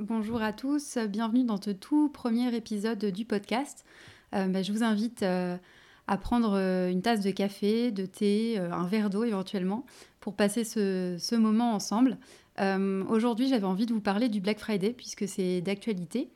[0.00, 3.84] bonjour à tous, bienvenue dans ce tout premier épisode du podcast.
[4.34, 5.58] Euh, bah, je vous invite euh,
[6.06, 9.84] à prendre euh, une tasse de café, de thé, un verre d'eau éventuellement,
[10.20, 12.16] pour passer ce, moment ensemble.
[13.08, 16.30] Aujourd'hui, j'avais envie de vous parler du Black Friday puisque c'est d'actualité.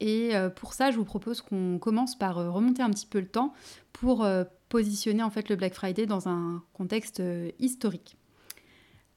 [0.00, 3.52] Et pour ça, je vous propose qu'on commence par remonter un petit peu le temps
[3.92, 4.26] pour
[4.70, 7.22] positionner en fait le Black Friday dans un contexte
[7.58, 8.16] historique.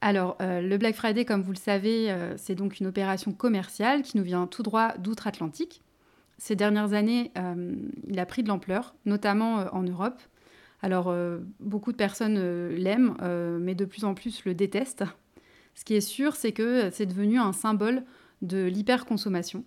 [0.03, 4.01] Alors, euh, le Black Friday, comme vous le savez, euh, c'est donc une opération commerciale
[4.01, 5.83] qui nous vient tout droit d'outre-Atlantique.
[6.39, 7.75] Ces dernières années, euh,
[8.07, 10.19] il a pris de l'ampleur, notamment en Europe.
[10.81, 11.15] Alors,
[11.59, 13.15] beaucoup de personnes l'aiment,
[13.59, 15.03] mais de plus en plus le détestent.
[15.75, 18.03] Ce qui est sûr, c'est que c'est devenu un symbole
[18.41, 19.63] de l'hyperconsommation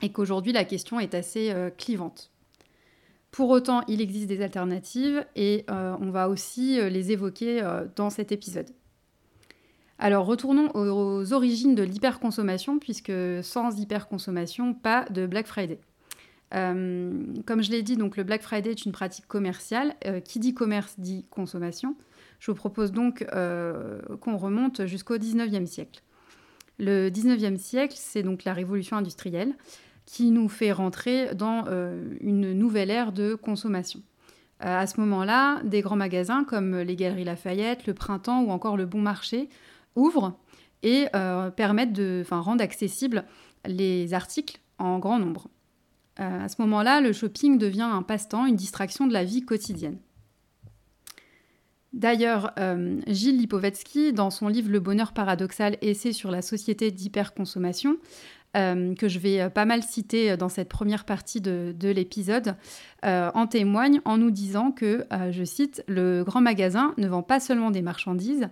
[0.00, 2.30] et qu'aujourd'hui, la question est assez clivante.
[3.32, 7.60] Pour autant, il existe des alternatives et on va aussi les évoquer
[7.96, 8.70] dans cet épisode.
[9.98, 13.12] Alors retournons aux, origines de l'hyperconsommation, puisque
[13.42, 15.78] sans hyperconsommation, pas de Black Friday.
[16.54, 19.94] Euh, comme je l'ai dit, donc le Black Friday est une pratique commerciale.
[20.06, 21.96] Euh, qui dit commerce dit consommation.
[22.40, 26.02] Je vous propose donc euh, qu'on remonte jusqu'au 19e siècle.
[26.78, 29.54] Le 19e siècle, c'est donc la révolution industrielle
[30.06, 31.64] qui nous fait rentrer dans
[32.20, 34.02] une nouvelle ère de consommation.
[34.58, 38.84] à ce moment-là, des grands magasins comme les Galeries Lafayette, le Printemps ou encore le
[38.84, 39.48] Bon Marché
[39.96, 40.38] ouvrent
[40.84, 43.24] et euh, de rendre accessibles
[43.66, 45.48] les articles en grand nombre.
[46.20, 49.98] Euh, à ce moment-là, le shopping devient un passe-temps, une distraction de la vie quotidienne.
[51.92, 57.96] D'ailleurs, euh, Gilles Lipovetsky, dans son livre Le bonheur paradoxal, essai sur la société d'hyperconsommation,
[58.56, 62.54] que je vais pas mal citer dans cette première partie de l'épisode,
[63.02, 67.72] en témoigne en nous disant que, je cite, le grand magasin ne vend pas seulement
[67.72, 68.48] des marchandises,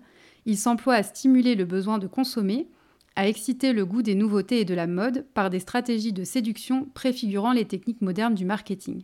[0.47, 2.69] il s'emploie à stimuler le besoin de consommer,
[3.17, 6.89] à exciter le goût des nouveautés et de la mode par des stratégies de séduction
[6.95, 9.03] préfigurant les techniques modernes du marketing.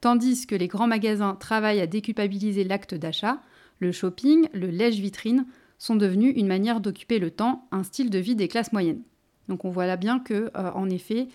[0.00, 3.40] Tandis que les grands magasins travaillent à déculpabiliser l'acte d'achat,
[3.78, 5.46] le shopping, le lèche-vitrine
[5.78, 9.02] sont devenus une manière d'occuper le temps, un style de vie des classes moyennes.
[9.48, 11.28] Donc on voit là bien que, euh, en effet,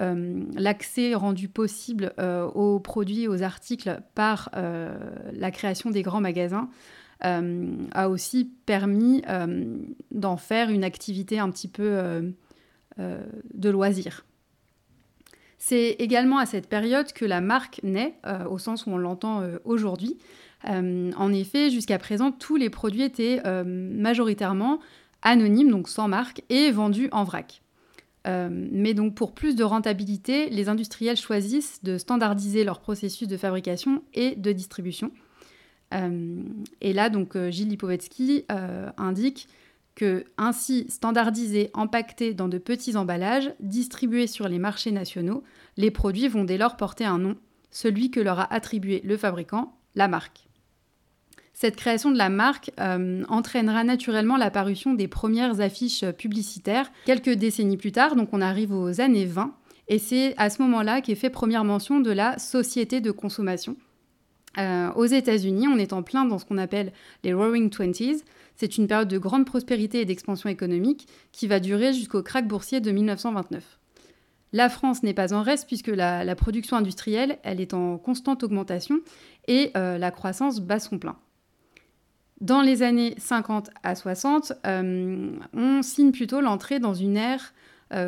[0.00, 6.68] euh, l'accès rendu possible euh, aux produits, aux articles par la création des grands magasins
[7.20, 9.76] a aussi permis euh,
[10.10, 12.30] d'en faire une activité un petit peu euh,
[12.98, 14.24] de loisir.
[15.58, 18.14] C'est également à cette période que la marque naît,
[18.50, 20.18] au sens où on l'entend aujourd'hui.
[20.62, 24.78] en effet, jusqu'à présent, tous les produits étaient majoritairement
[25.22, 27.62] anonymes, donc sans marque, et vendus en vrac.
[28.26, 34.02] mais donc pour plus de rentabilité, les industriels choisissent de standardiser leur processus de fabrication
[34.12, 35.12] et de distribution.
[35.94, 36.42] Euh,
[36.80, 39.48] et là, donc, euh, Gilles Lipovetsky euh, indique
[39.94, 45.44] que ainsi standardisés, empaquetés dans de petits emballages, distribués sur les marchés nationaux,
[45.76, 47.36] les produits vont dès lors porter un nom,
[47.70, 50.48] celui que leur a attribué le fabricant, la marque.
[51.52, 52.72] Cette création de la marque
[53.28, 59.00] entraînera naturellement l'apparition des premières affiches publicitaires quelques décennies plus tard, donc on arrive aux
[59.00, 59.54] années 20,
[59.86, 63.76] et c'est à ce moment-là qu'est fait première mention de la société de consommation,
[64.58, 66.92] euh, aux États-Unis, on est en plein dans ce qu'on appelle
[67.22, 68.22] les Roaring Twenties.
[68.56, 72.80] C'est une période de grande prospérité et d'expansion économique qui va durer jusqu'au krach boursier
[72.80, 73.78] de 1929.
[74.52, 79.00] La France n'est pas en reste puisque la, production industrielle, elle est en constante augmentation
[79.48, 81.16] et euh, la croissance bat son plein.
[82.40, 87.54] Dans les années 50 à 60, euh, on signe plutôt l'entrée dans une ère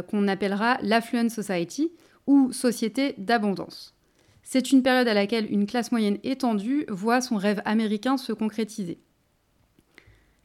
[0.08, 1.92] qu'on appellera l'affluent society
[2.26, 3.95] ou société d'abondance.
[4.48, 9.00] C'est une période à laquelle une classe moyenne étendue voit son rêve américain se concrétiser.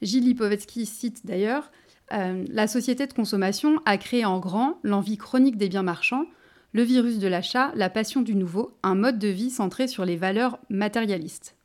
[0.01, 1.71] Gilles Lipovetsky cite d'ailleurs
[2.11, 6.25] euh, La société de consommation a créé en grand l'envie chronique des biens marchands,
[6.71, 10.17] le virus de l'achat, la passion du nouveau, un mode de vie centré sur les
[10.17, 11.55] valeurs matérialistes.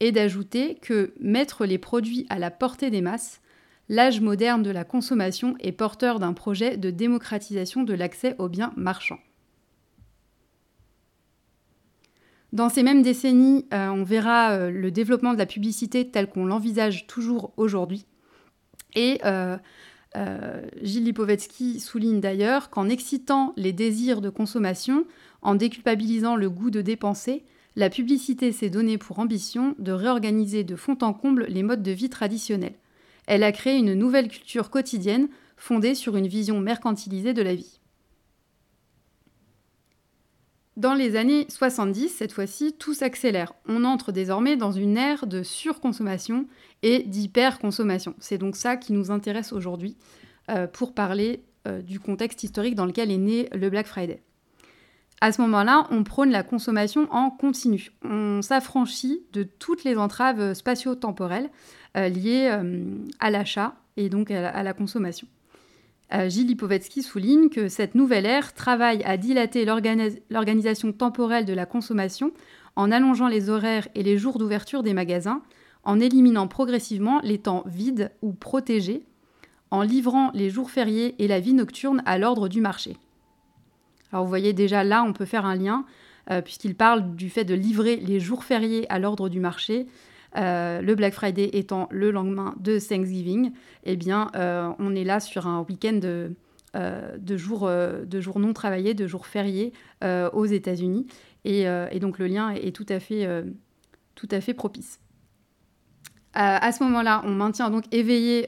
[0.00, 3.40] Et d'ajouter que mettre les produits à la portée des masses,
[3.88, 8.72] l'âge moderne de la consommation est porteur d'un projet de démocratisation de l'accès aux biens
[8.76, 9.20] marchands.
[12.52, 16.44] Dans ces mêmes décennies, euh, on verra euh, le développement de la publicité tel qu'on
[16.44, 18.04] l'envisage toujours aujourd'hui.
[18.94, 19.56] Et euh,
[20.82, 25.06] Gilles Lipovetsky souligne d'ailleurs qu'en excitant les désirs de consommation,
[25.40, 27.42] en déculpabilisant le goût de dépenser,
[27.74, 31.90] la publicité s'est donnée pour ambition de réorganiser de fond en comble les modes de
[31.90, 32.74] vie traditionnels.
[33.26, 37.80] Elle a créé une nouvelle culture quotidienne fondée sur une vision mercantilisée de la vie.
[40.76, 43.52] Dans les années 70, cette fois-ci, tout s'accélère.
[43.66, 46.46] On entre désormais dans une ère de surconsommation
[46.82, 48.14] et d'hyperconsommation.
[48.18, 49.96] C'est donc ça qui nous intéresse aujourd'hui
[50.50, 51.44] euh, pour parler
[51.84, 54.20] du contexte historique dans lequel est né le Black Friday.
[55.20, 57.92] À ce moment-là, on prône la consommation en continu.
[58.02, 61.50] On s'affranchit de toutes les entraves spatio-temporelles
[61.94, 62.50] liées
[63.20, 65.28] à l'achat et donc à la consommation.
[66.14, 71.64] Euh, Gilles Lipovetsky souligne que cette nouvelle ère travaille à dilater l'organisation temporelle de la
[71.64, 72.32] consommation
[72.76, 75.42] en allongeant les horaires et les jours d'ouverture des magasins,
[75.84, 79.04] en éliminant progressivement les temps vides ou protégés,
[79.70, 82.96] en livrant les jours fériés et la vie nocturne à l'ordre du marché.
[84.12, 85.84] Alors vous voyez déjà là, on peut faire un lien,
[86.30, 89.86] euh, puisqu'il parle du fait de livrer les jours fériés à l'ordre du marché,
[90.36, 93.52] euh, le Black Friday étant le lendemain de Thanksgiving,
[93.84, 96.34] eh euh, on est là sur un week-end de,
[96.74, 97.68] euh, de, jours,
[98.38, 101.06] non travaillés, de jours fériés aux États-Unis.
[101.44, 101.66] Et,
[102.00, 103.28] donc, le lien est tout à fait,
[104.14, 105.00] tout à fait propice.
[106.34, 108.46] à ce moment-là, on maintient donc éveillé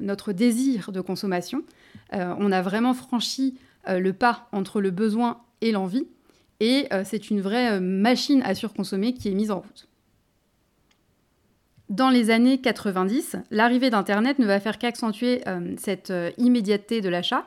[0.00, 1.62] notre désir de consommation.
[2.12, 6.06] on a vraiment franchi le pas entre le besoin et l'envie.
[6.60, 9.87] Et c'est une vraie machine à surconsommer qui est mise en route.
[11.88, 17.08] Dans les années 90, l'arrivée d'Internet ne va faire qu'accentuer euh, cette euh, immédiateté de
[17.08, 17.46] l'achat.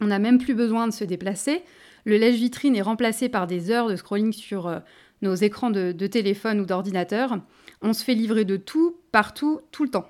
[0.00, 1.62] On n'a même plus besoin de se déplacer.
[2.06, 4.78] Le lèche-vitrine est remplacé par des heures de scrolling sur euh,
[5.20, 7.38] nos écrans de, téléphone ou d'ordinateur.
[7.82, 10.08] On se fait livrer de tout, partout, tout le temps.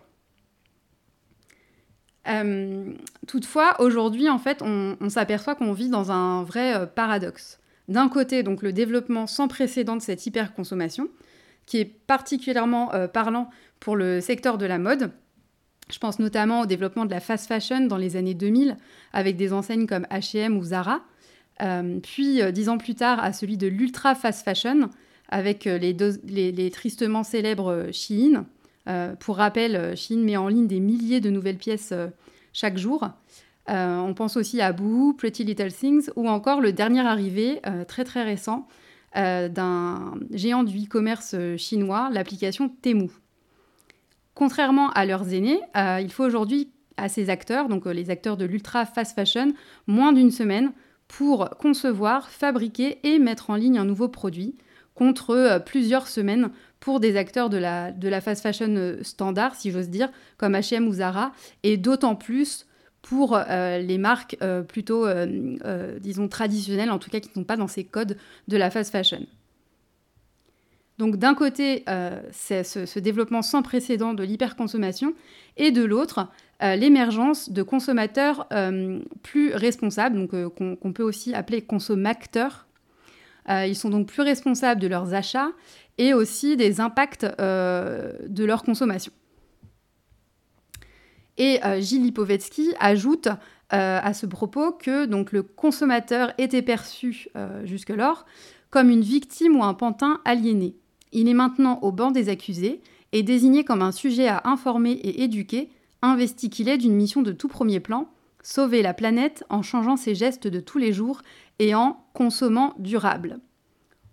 [3.26, 7.58] toutefois, aujourd'hui, en fait, on, on s'aperçoit qu'on vit dans un vrai paradoxe.
[7.88, 11.08] D'un côté, donc le développement sans précédent de cette hyperconsommation,
[11.66, 13.48] qui est particulièrement euh, parlant
[13.78, 15.12] pour le secteur de la mode.
[15.90, 18.76] Je pense notamment au développement de la fast fashion dans les années 2000,
[19.12, 21.02] avec des enseignes comme HM ou Zara.
[21.62, 24.90] Euh, puis, euh, dix ans plus tard, à celui de l'ultra fast fashion,
[25.28, 28.46] avec les, tristement célèbres Shein.
[29.20, 31.94] pour rappel, Shein met en ligne des milliers de nouvelles pièces
[32.52, 33.08] chaque jour.
[33.68, 38.24] on pense aussi à Boo, Pretty Little Things, ou encore le dernier arrivé, très très
[38.24, 38.66] récent,
[39.16, 43.10] euh, d'un géant du e-commerce euh, chinois, l'application Temu.
[44.34, 48.44] Contrairement à leurs aînés, euh, il faut aujourd'hui à ces acteurs, donc les acteurs de
[48.44, 49.52] l'ultra fast fashion,
[49.88, 50.72] moins d'une semaine
[51.08, 54.54] pour concevoir, fabriquer et mettre en ligne un nouveau produit,
[54.94, 59.88] contre plusieurs semaines pour des acteurs de la, de la fast fashion standard, si j'ose
[59.88, 61.32] dire, comme HM ou Zara,
[61.62, 62.66] et d'autant plus
[63.02, 67.44] pour euh, les marques euh, plutôt, euh, disons, traditionnelles, en tout cas qui ne sont
[67.44, 68.16] pas dans ces codes
[68.48, 69.26] de la fast fashion.
[70.98, 71.86] Donc d'un côté,
[72.30, 75.14] c'est ce, développement sans précédent de l'hyperconsommation,
[75.56, 76.28] et de l'autre,
[76.60, 78.46] l'émergence de consommateurs
[79.22, 82.66] plus responsables, donc qu'on peut aussi appeler consommateurs.
[83.48, 85.52] ils sont donc plus responsables de leurs achats
[85.96, 89.12] et aussi des impacts de leur consommation.
[91.40, 92.12] Et euh, Gilles
[92.78, 93.28] ajoute
[93.72, 98.26] euh, à ce propos que donc, le consommateur était perçu euh, jusque-lors
[98.68, 100.76] comme une victime ou un pantin aliéné.
[101.12, 102.82] Il est maintenant au banc des accusés
[103.12, 105.70] et désigné comme un sujet à informer et éduquer,
[106.02, 108.06] investi qu'il est d'une mission de tout premier plan,
[108.42, 111.22] sauver la planète en changeant ses gestes de tous les jours
[111.58, 113.40] et en consommant durable.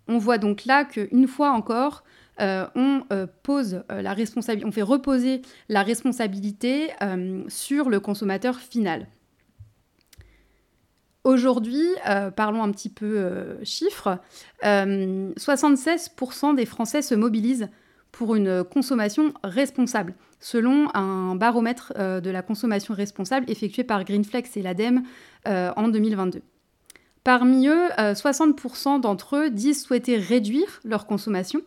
[0.08, 2.04] On voit donc là qu'une fois encore,
[2.38, 6.90] on euh, pose euh, la responsabilité, on fait reposer la responsabilité
[7.48, 9.06] sur le consommateur final.
[11.24, 11.84] Aujourd'hui,
[12.36, 14.18] parlons un petit peu chiffres,
[14.62, 17.68] 76% des Français se mobilisent
[18.12, 24.62] pour une consommation responsable, selon un baromètre de la consommation responsable effectué par Greenflex et
[24.62, 25.02] l'ADEME
[25.44, 26.40] en 2022.
[27.24, 31.60] Parmi eux, 60% d'entre eux disent souhaiter réduire leur consommation,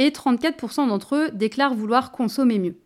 [0.00, 2.76] et 34% d'entre eux déclarent vouloir consommer mieux.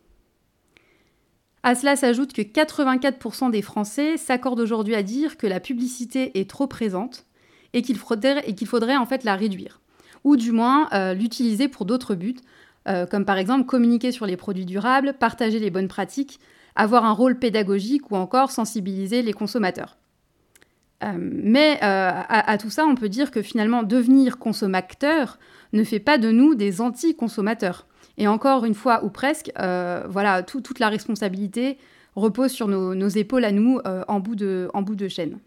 [1.63, 6.49] À cela s'ajoute que 84% des Français s'accordent aujourd'hui à dire que la publicité est
[6.49, 7.25] trop présente
[7.73, 9.79] et qu'il faudrait, en fait la réduire,
[10.25, 12.35] ou du moins euh, l'utiliser pour d'autres buts,
[12.89, 16.41] euh, comme par exemple communiquer sur les produits durables, partager les bonnes pratiques,
[16.75, 19.97] avoir un rôle pédagogique ou encore sensibiliser les consommateurs.
[21.03, 25.39] Euh, mais à, tout ça, on peut dire que finalement, devenir consommateur
[25.73, 27.87] ne fait pas de nous des anti-consommateurs.
[28.17, 31.77] Et encore une fois, ou presque, euh, voilà, toute la responsabilité
[32.15, 35.39] repose sur nos, épaules à nous euh, en, bout de, chaîne.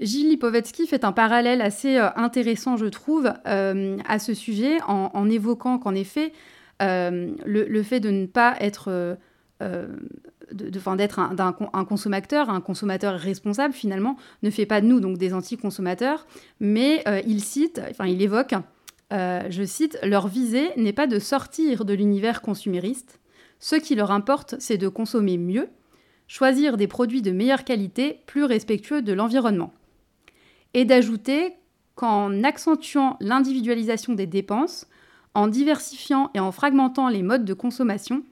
[0.00, 5.78] Gilles Lipovetsky fait un parallèle assez euh, intéressant, je trouve, à ce sujet, en, évoquant
[5.78, 6.32] qu'en effet,
[6.80, 9.16] le, fait de ne pas être
[10.52, 16.26] d'être un, consommateur, un consommateur responsable finalement, ne fait pas de nous donc des anti-consommateurs,
[16.60, 18.54] mais euh, il cite, enfin il évoque,
[19.12, 23.20] euh, je cite, leur visée n'est pas de sortir de l'univers consumériste.
[23.58, 25.68] Ce qui leur importe, c'est de consommer mieux,
[26.26, 29.72] choisir des produits de meilleure qualité, plus respectueux de l'environnement.
[30.74, 31.54] Et d'ajouter
[31.94, 34.86] qu'en accentuant l'individualisation des dépenses,
[35.34, 38.22] en diversifiant et en fragmentant les modes de consommation,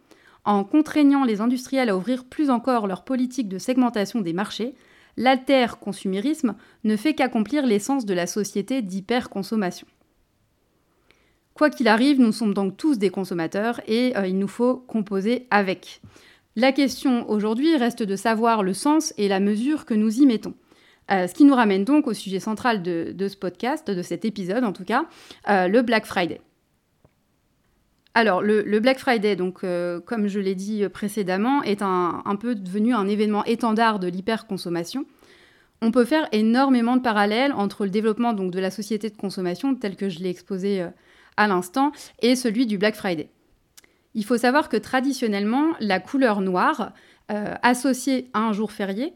[0.47, 4.75] en contraignant les industriels à ouvrir plus encore leur politique de segmentation des marchés,
[5.17, 9.87] l'alter-consumérisme ne fait qu'accomplir l'essence de la société d'hyperconsommation.
[11.55, 15.47] Quoi qu'il arrive, nous sommes donc tous des consommateurs et euh, il nous faut composer
[15.50, 16.00] avec.
[16.55, 20.55] La question aujourd'hui reste de savoir le sens et la mesure que nous y mettons.
[21.11, 24.65] Euh, ce qui nous ramène donc au sujet central de, ce podcast, de cet épisode
[24.65, 25.07] en tout cas,
[25.49, 26.41] euh, le Black Friday.
[28.18, 32.94] Alors, le, Black Friday, donc, euh, comme je l'ai dit précédemment, est un, peu devenu
[32.94, 35.04] un événement étendard de l'hyperconsommation.
[35.82, 39.96] On peut faire énormément de parallèles entre le développement de la société de consommation, tel
[39.96, 40.87] que je l'ai exposé
[41.37, 41.92] à l'instant,
[42.23, 43.28] et celui du Black Friday.
[44.14, 46.94] Il faut savoir que traditionnellement, la couleur noire,
[47.28, 49.12] associée à un jour férié,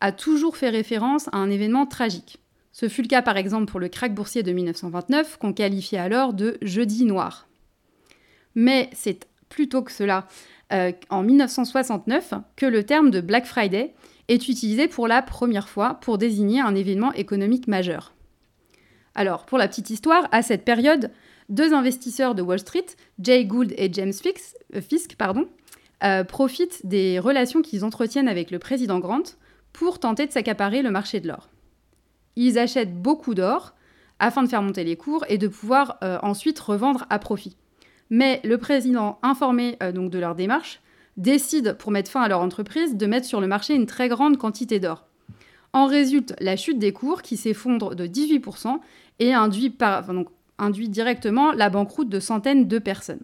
[0.00, 2.38] a toujours fait référence à un événement tragique.
[2.70, 6.34] Ce fut le cas par exemple pour le krach boursier de 1929, qu'on qualifiait alors
[6.34, 7.48] de jeudi noir.
[8.54, 10.26] Mais c'est plutôt que cela,
[10.72, 13.94] euh, en 1969, que le terme de Black Friday
[14.28, 18.14] est utilisé pour la première fois pour désigner un événement économique majeur.
[19.14, 21.10] Alors, pour la petite histoire, à cette période,
[21.48, 22.86] deux investisseurs de Wall Street,
[23.20, 24.12] Jay Gould et James
[24.74, 25.46] euh, Fisk, pardon,
[26.02, 29.22] euh, profitent des relations qu'ils entretiennent avec le président Grant
[29.72, 31.48] pour tenter de s'accaparer le marché de l'or.
[32.36, 33.74] Ils achètent beaucoup d'or
[34.18, 37.56] afin de faire monter les cours et de pouvoir euh, ensuite revendre à profit.
[38.14, 40.80] Mais le président, informé euh, donc de leur démarche,
[41.16, 44.38] décide, pour mettre fin à leur entreprise, de mettre sur le marché une très grande
[44.38, 45.04] quantité d'or.
[45.72, 48.78] En résulte la chute des cours qui s'effondre de 18%
[49.18, 49.74] et induit,
[50.88, 53.22] directement la banqueroute de centaines de personnes.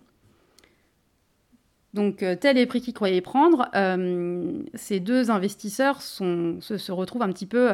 [1.94, 3.68] Donc, euh, tel est le prix qu'ils croyaient prendre.
[3.76, 7.70] Euh, ces deux investisseurs se, retrouvent un petit peu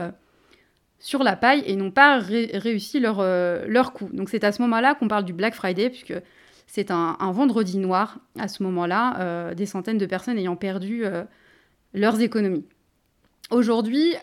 [0.99, 4.11] sur la paille et n'ont pas réussi leur, leur coup.
[4.13, 6.13] Donc, c'est à ce moment-là qu'on parle du Black Friday, puisque
[6.67, 11.05] c'est un, vendredi noir, à ce moment-là, des centaines de personnes ayant perdu
[11.95, 12.65] leurs économies.
[13.51, 14.15] Aujourd'hui,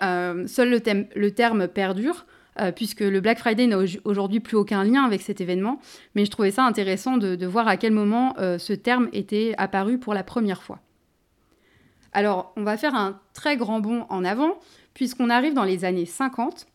[0.48, 0.82] seul
[1.16, 2.26] le terme perdure
[2.60, 5.80] euh, puisque le Black Friday n'a aujourd'hui plus aucun lien avec cet événement.
[6.14, 9.98] Mais je trouvais ça intéressant de, voir à quel moment euh, ce terme était apparu
[9.98, 10.80] pour la première fois.
[12.12, 14.60] Alors, on va faire un très grand bond en avant,
[14.94, 16.68] puisqu'on arrive dans les années 50,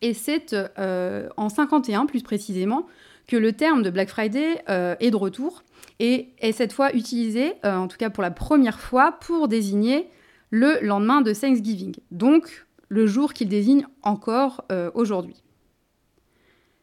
[0.00, 2.86] et c'est euh, en 51 plus précisément
[3.30, 5.62] que le terme de Black Friday est de retour
[6.00, 10.08] et est cette fois utilisé, en tout cas pour la première fois, pour désigner
[10.50, 11.94] le lendemain de Thanksgiving.
[12.10, 15.42] Donc, le jour qu'il désigne encore euh, aujourd'hui.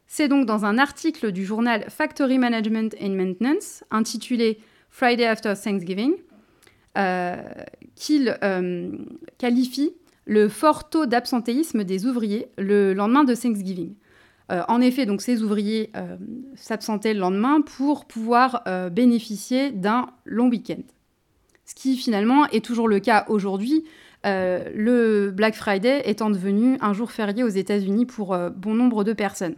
[0.06, 4.58] C'est donc dans un article du journal Factory Management and Maintenance, intitulé
[4.90, 6.14] Friday After Thanksgiving,
[6.96, 7.36] euh,
[7.94, 8.90] qu'il euh,
[9.36, 9.92] qualifie
[10.24, 13.94] le fort taux d'absentéisme des ouvriers le lendemain de Thanksgiving.
[14.48, 15.92] En effet, donc ces ouvriers
[16.54, 20.82] s'absentaient le lendemain pour pouvoir bénéficier d'un long week-end.
[21.66, 23.84] Ce qui finalement est toujours le cas aujourd'hui,
[24.26, 29.04] euh, le Black Friday étant devenu un jour férié aux États-Unis pour euh, bon nombre
[29.04, 29.54] de personnes.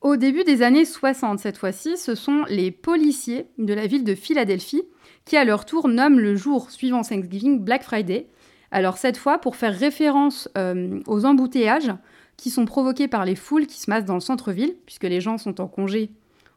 [0.00, 4.14] Au début des années 60, cette fois-ci, ce sont les policiers de la ville de
[4.14, 4.82] Philadelphie
[5.24, 8.28] qui, à leur tour, nomment le jour suivant Thanksgiving Black Friday.
[8.70, 11.92] Alors, cette fois, pour faire référence euh, aux embouteillages
[12.36, 15.38] qui sont provoqués par les foules qui se massent dans le centre-ville, puisque les gens
[15.38, 16.10] sont en congé,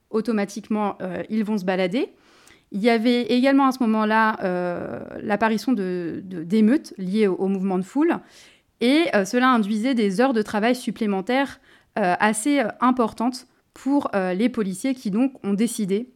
[0.10, 0.98] automatiquement,
[1.30, 2.12] ils vont se balader.
[2.72, 7.84] Il y avait également à ce moment-là euh, l'apparition d'émeutes de, liées au, mouvement de
[7.84, 8.18] foule,
[8.80, 11.60] et euh, cela induisait des heures de travail supplémentaires
[11.98, 16.10] euh, assez importantes pour les policiers qui donc ont décidé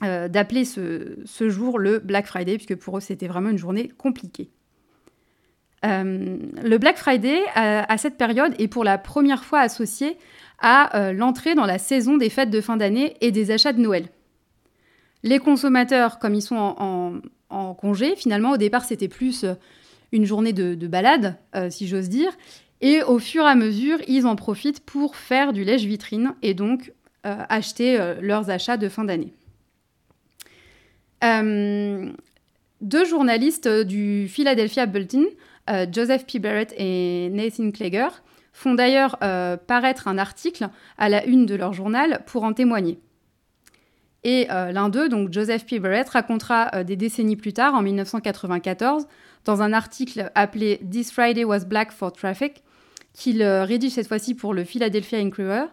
[0.00, 4.48] d'appeler ce, ce, jour le Black Friday, puisque pour eux c'était vraiment une journée compliquée.
[5.82, 10.16] Le Black Friday, à cette période, est pour la première fois associé
[10.58, 14.08] à l'entrée dans la saison des fêtes de fin d'année et des achats de Noël.
[15.22, 17.20] Les consommateurs, comme ils sont
[17.50, 19.54] en, congé, finalement, au départ, c'était plus euh,
[20.12, 22.30] une journée de, balade, euh, si j'ose dire.
[22.80, 26.92] Et au fur et à mesure, ils en profitent pour faire du lèche-vitrine et donc
[27.26, 29.34] euh, acheter leurs achats de fin d'année.
[32.80, 35.24] deux journalistes du Philadelphia Bulletin,
[35.92, 36.38] Joseph P.
[36.38, 38.08] Barrett et Nathan Klager,
[38.52, 39.18] font d'ailleurs
[39.66, 42.98] paraître un article à la une de leur journal pour en témoigner.
[44.22, 45.78] Et euh, l'un d'eux, donc Joseph P.
[45.78, 49.06] Barrett, racontera euh, des décennies plus tard, en 1994,
[49.44, 52.62] dans un article appelé This Friday was Black for Traffic,
[53.14, 55.64] qu'il euh, rédige cette fois-ci pour le Philadelphia Inquirer.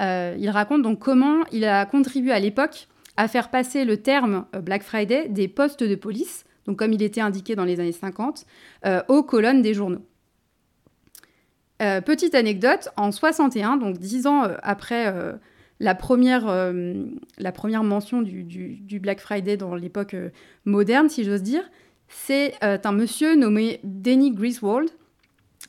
[0.00, 4.82] il raconte donc comment il a contribué à l'époque à faire passer le terme Black
[4.82, 8.46] Friday des postes de police, donc comme il était indiqué dans les années 50,
[9.08, 10.04] aux colonnes des journaux.
[11.78, 15.12] petite anecdote, en 61, donc dix ans après
[15.80, 16.44] la première,
[17.82, 20.16] mention du, Black Friday dans l'époque
[20.64, 21.62] moderne, si j'ose dire,
[22.08, 24.90] c'est un monsieur nommé Denny Griswold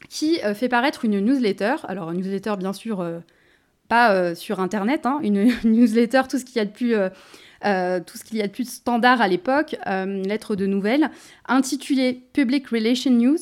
[0.09, 1.75] qui fait paraître une newsletter.
[1.87, 3.03] Alors, une newsletter, bien sûr,
[3.87, 6.95] pas euh, sur Internet, hein, une, newsletter, tout ce qu'il y a de plus...
[7.65, 10.65] Euh, euh, tout ce qu'il y a de plus standard à l'époque, une lettre de
[10.65, 11.09] nouvelles,
[11.47, 13.37] intitulée Public Relations News.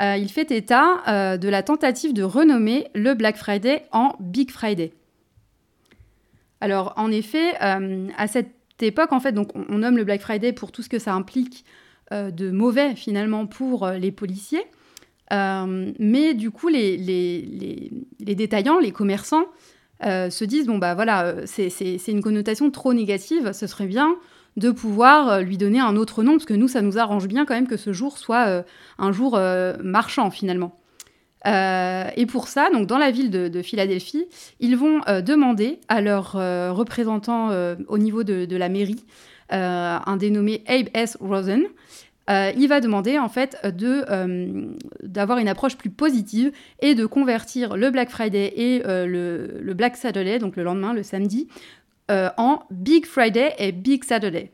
[0.00, 4.92] il fait état de la tentative de renommer le Black Friday en Big Friday.
[6.60, 10.72] Alors, en effet, à cette époque, en fait, donc, on, nomme le Black Friday pour
[10.72, 11.64] tout ce que ça implique
[12.10, 14.64] de mauvais, finalement, pour les policiers.
[15.30, 19.46] mais du coup, les, les, les détaillants, les commerçants,
[20.04, 24.14] euh, se disent bon bah voilà, euh, c'est une connotation trop négative, ce serait bien
[24.56, 27.44] de pouvoir euh, lui donner un autre nom, parce que nous, ça nous arrange bien
[27.44, 28.64] quand même que ce jour soit
[28.98, 29.40] un jour
[29.82, 30.78] marchand finalement.
[31.44, 34.26] et pour ça, donc dans la ville de, Philadelphie,
[34.60, 37.50] ils vont demander à leurs représentants
[37.88, 39.04] au niveau de, de la mairie,
[39.50, 41.16] un dénommé Abe S.
[41.20, 41.64] Rosen,
[42.28, 44.66] euh, il va demander en fait de euh,
[45.02, 49.96] d'avoir une approche plus positive et de convertir le Black Friday et euh, le, Black
[49.96, 51.48] Saturday, donc le lendemain, le samedi,
[52.10, 54.50] en Big Friday et Big Saturday.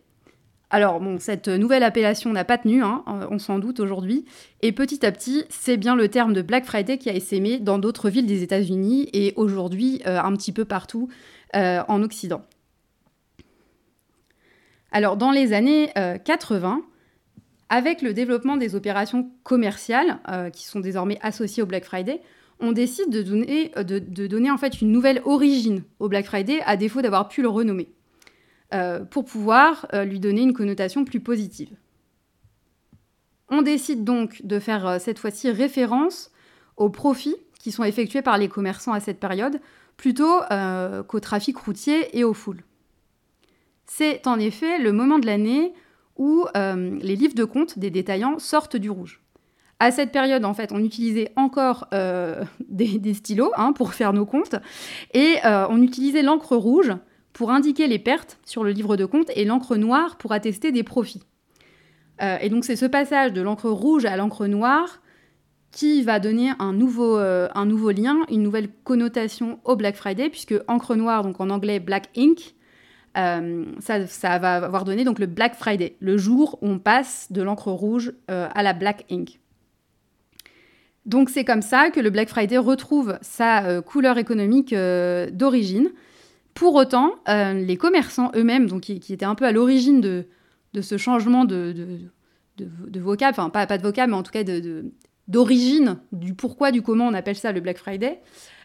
[0.71, 4.25] Alors bon, cette nouvelle appellation n'a pas tenu, hein, on s'en doute aujourd'hui,
[4.61, 7.78] et petit à petit, c'est bien le terme de Black Friday qui a essaimé dans
[7.78, 11.09] d'autres villes des États-Unis et aujourd'hui un petit peu partout
[11.54, 12.43] en Occident.
[14.90, 15.93] Alors dans les années
[16.25, 16.83] 80,
[17.75, 22.21] avec le développement des opérations commerciales, euh, qui sont désormais associées au Black Friday,
[22.61, 26.61] on décide de donner, euh, de, donner en fait une nouvelle origine au Black Friday,
[26.66, 27.88] à défaut d'avoir pu le renommer,
[28.75, 31.71] euh, pour pouvoir lui donner une connotation plus positive.
[33.49, 36.31] On décide donc de faire cette fois-ci référence
[36.76, 39.60] aux profits qui sont effectués par les commerçants à cette période,
[39.97, 40.41] plutôt
[41.08, 42.63] qu'au trafic routier et aux foules.
[43.87, 45.75] C'est en effet le moment de l'année
[46.17, 49.21] où euh, les livres de compte des détaillants sortent du rouge.
[49.81, 54.27] À cette période, en fait, on utilisait encore euh, des, stylos hein, pour faire nos
[54.27, 54.57] comptes
[55.13, 56.93] et euh, on utilisait l'encre rouge
[57.33, 60.85] pour indiquer les pertes sur le livre de compte et l'encre noire pour attester des
[60.85, 61.25] profits.
[62.21, 65.03] et donc c'est ce passage de l'encre rouge à l'encre noire
[65.73, 70.55] qui va donner un nouveau, un nouveau lien, une nouvelle connotation au Black Friday, puisque
[70.69, 72.55] encre noire, donc en anglais Black Ink,
[73.17, 77.43] euh, ça, va avoir donné donc le Black Friday, le jour où on passe de
[77.43, 79.39] l'encre rouge euh, à la Black Ink.
[81.07, 85.91] Donc c'est comme ça que le Black Friday retrouve sa euh, couleur économique d'origine.
[86.55, 90.25] Pour autant, les commerçants eux-mêmes, donc qui, étaient un peu à l'origine de,
[90.81, 91.75] ce changement de,
[92.57, 94.45] de, vocable, enfin pas, pas, de vocable, mais en tout cas
[95.27, 98.21] d'origine, du pourquoi, du comment on appelle ça le Black Friday,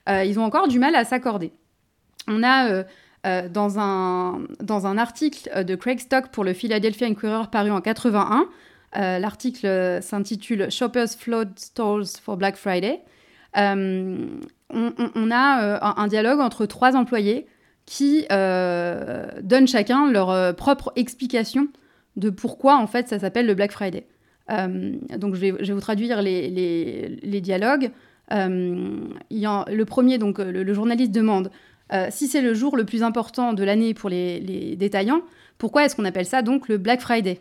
[0.08, 1.52] ils ont encore du mal à s'accorder.
[2.28, 2.84] On a
[3.25, 7.69] euh, dans, un, dans un article euh, de Craig Stock pour le Philadelphia Inquirer paru
[7.69, 8.47] en 81.
[8.95, 13.01] Euh, l'article s'intitule Shoppers Flood Stores for Black Friday.
[13.55, 17.45] On, a un dialogue entre trois employés
[17.86, 21.67] qui donnent chacun leur propre explication
[22.15, 24.05] de pourquoi en fait ça s'appelle le Black Friday.
[24.47, 26.47] donc je vais, vous traduire les,
[27.21, 27.89] les, dialogues.
[28.32, 31.49] le premier, donc le journaliste demande
[31.91, 35.21] euh, si c'est le jour le plus important de l'année pour les, détaillants,
[35.58, 37.39] pourquoi est-ce qu'on appelle ça donc le Black Friday?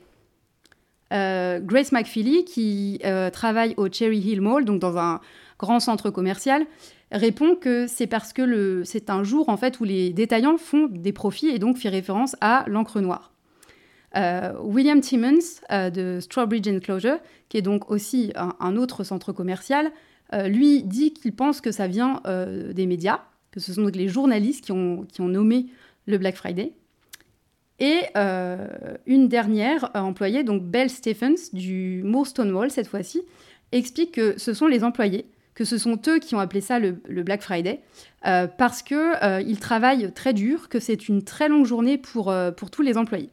[1.12, 5.20] Euh, Grace McFeely, qui euh, travaille au Cherry Hill Mall, donc dans un
[5.58, 6.66] grand centre commercial,
[7.12, 11.12] répond que c'est parce que c'est un jour en fait où les détaillants font des
[11.12, 13.32] profits et donc fait référence à l'encre noire.
[14.62, 19.90] William Timmons de Strawbridge Enclosure, qui est donc aussi un, autre centre commercial,
[20.46, 24.64] lui dit qu'il pense que ça vient des médias, que ce sont donc les journalistes
[24.64, 25.66] qui ont, qui ont nommé
[26.06, 26.72] le Black Friday.
[27.80, 28.66] Et euh,
[29.06, 33.22] une dernière employée, donc Belle Stephens du Moore Stonewall cette fois-ci,
[33.70, 36.92] explique que ce sont les employés, que ce sont eux qui ont appelé ça le,
[37.22, 37.80] Black Friday,
[38.26, 42.70] euh, parce qu'ils euh, travaillent très dur, que c'est une très longue journée pour, pour
[42.70, 43.30] tous les employés.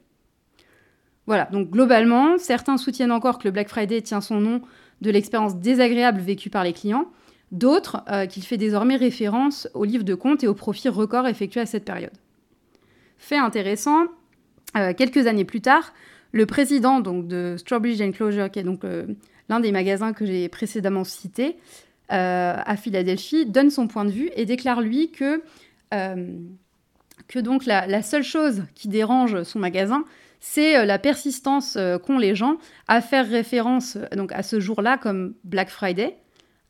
[1.25, 4.61] Voilà, donc globalement, certains soutiennent encore que le Black Friday tient son nom
[5.01, 7.07] de l'expérience désagréable vécue par les clients,
[7.51, 11.61] D'autres euh, qu'il fait désormais référence aux livres de compte et aux profits records effectués
[11.61, 12.11] à cette période.
[13.17, 14.05] Fait intéressant,
[14.75, 15.93] euh, quelques années plus tard,
[16.31, 19.05] le président donc, de Strawbridge Enclosure, qui est donc euh,
[19.47, 21.57] l'un des magasins que j'ai précédemment cités
[22.07, 25.41] à Philadelphie, donne son point de vue et déclare lui que,
[25.89, 30.05] que donc la, seule chose qui dérange son magasin,
[30.39, 35.69] c'est la persistance qu'ont les gens à faire référence donc à ce jour-là comme Black
[35.69, 36.15] Friday.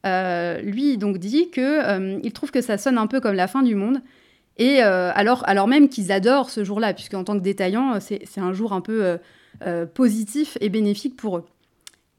[0.06, 3.76] Lui donc dit que il trouve que ça sonne un peu comme la fin du
[3.76, 4.02] monde
[4.58, 8.54] et alors, alors même qu'ils adorent ce jour-là, puisque en tant que détaillant, c'est un
[8.54, 9.18] jour un peu
[9.94, 11.46] positif et bénéfique pour eux.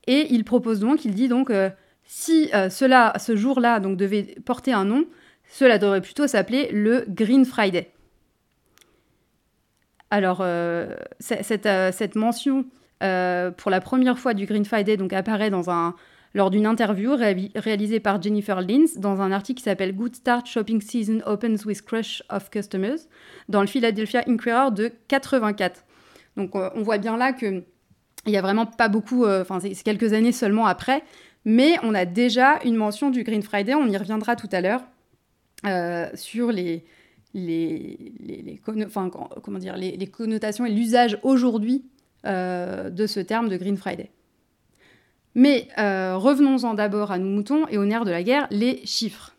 [0.06, 1.70] Et il propose donc, il dit donc, euh,
[2.04, 5.04] si euh, cela, ce jour-là donc devait porter un nom,
[5.50, 7.90] cela devrait plutôt s'appeler le Green Friday.
[10.10, 12.64] Alors, euh, cette, mention
[13.00, 15.94] pour la première fois du Green Friday donc, apparaît dans un,
[16.36, 20.82] lors d'une interview réalisée par Jennifer Lins dans un article qui s'appelle Good Start Shopping
[20.82, 22.98] Season Opens with Crush of Customers
[23.48, 25.84] dans le Philadelphia Inquirer de 84.
[26.36, 27.64] Donc, on voit bien là que
[28.26, 31.02] il n'y a vraiment pas beaucoup, euh, enfin c'est quelques années seulement après,
[31.44, 34.82] mais on a déjà une mention du Green Friday, on y reviendra tout à l'heure,
[35.64, 36.84] euh, sur les,
[38.62, 41.84] comment dire, les, connotations et l'usage aujourd'hui
[42.26, 44.10] euh, de ce terme de Green Friday.
[45.36, 49.36] Mais revenons-en d'abord à nos moutons et au nerf de la guerre, les chiffres.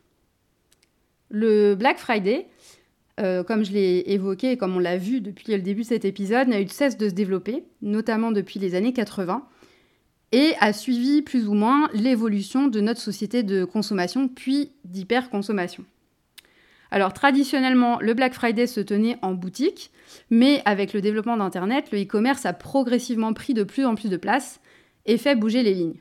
[1.30, 2.48] Le Black Friday,
[3.20, 6.06] euh, comme je l'ai évoqué et comme on l'a vu depuis le début de cet
[6.06, 9.44] épisode, n'a eu de cesse de se développer, notamment depuis les années 80,
[10.34, 15.84] et a suivi plus ou moins l'évolution de notre société de consommation, puis d'hyperconsommation.
[16.92, 19.92] Alors traditionnellement, le Black Friday se tenait en boutique,
[20.30, 24.18] mais avec le développement d'Internet, le e-commerce a progressivement pris de plus en plus de
[24.18, 24.62] place
[25.08, 26.00] et fait bouger les lignes.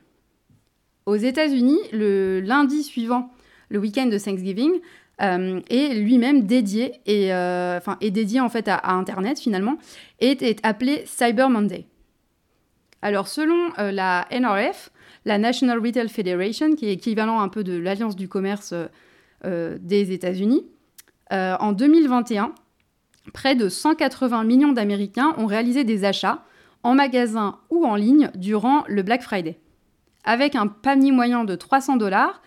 [1.05, 3.31] Aux États-Unis, le lundi suivant
[3.69, 4.79] le week-end de Thanksgiving,
[5.19, 9.79] euh, et lui-même dédié et euh, est dédié en fait à, Internet finalement
[10.19, 11.87] et est appelé Cyber Monday.
[13.01, 14.91] Alors selon euh, la NRF,
[15.25, 18.73] la National Retail Federation, qui est équivalent un peu de l'Alliance du commerce
[19.43, 20.65] des États-Unis,
[21.31, 22.53] en 2021,
[23.33, 26.43] près de 180 millions d'Américains ont réalisé des achats
[26.87, 29.59] en magasin ou en ligne durant le Black Friday.
[30.23, 32.41] Avec un panier moyen de 300 dollars,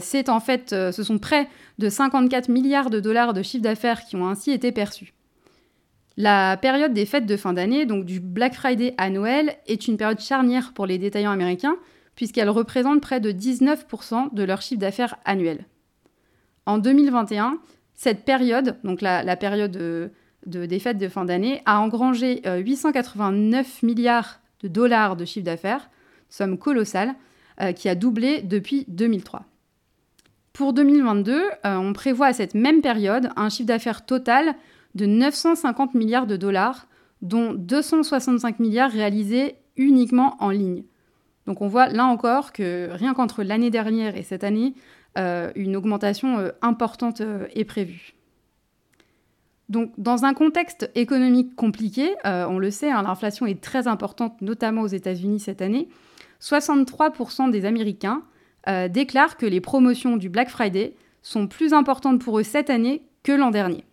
[0.00, 1.46] c'est en fait, ce sont près
[1.78, 5.12] de 54 milliards de dollars de chiffre d'affaires qui ont ainsi été perçus.
[6.16, 9.98] La période des fêtes de fin d'année, donc du Black Friday à Noël, est une
[9.98, 11.76] période charnière pour les détaillants américains,
[12.14, 15.66] puisqu'elle représente près de 19% de leur chiffre d'affaires annuel.
[16.64, 17.58] En 2021,
[17.94, 19.76] cette période, donc la, période
[20.46, 25.44] de, des fêtes de fin d'année, a engrangé 889 euh, milliards de dollars de chiffre
[25.44, 25.90] d'affaires,
[26.28, 27.14] somme colossale,
[27.60, 29.44] euh, qui a doublé depuis 2003.
[30.52, 34.54] Pour 2022, euh, on prévoit à cette même période un chiffre d'affaires total
[34.94, 36.86] de 950 milliards de dollars,
[37.22, 40.84] dont 265 milliards réalisés uniquement en ligne.
[41.46, 44.74] Donc on voit là encore que rien qu'entre l'année dernière et cette année,
[45.16, 47.22] une augmentation importante
[47.54, 48.16] est prévue.
[49.68, 54.82] Donc dans un contexte économique compliqué, on le sait, hein, l'inflation est très importante, notamment
[54.82, 55.88] aux États-Unis cette année,
[56.40, 58.22] 63% des Américains
[58.68, 63.02] euh, déclarent que les promotions du Black Friday sont plus importantes pour eux cette année
[63.22, 63.84] que l'an dernier.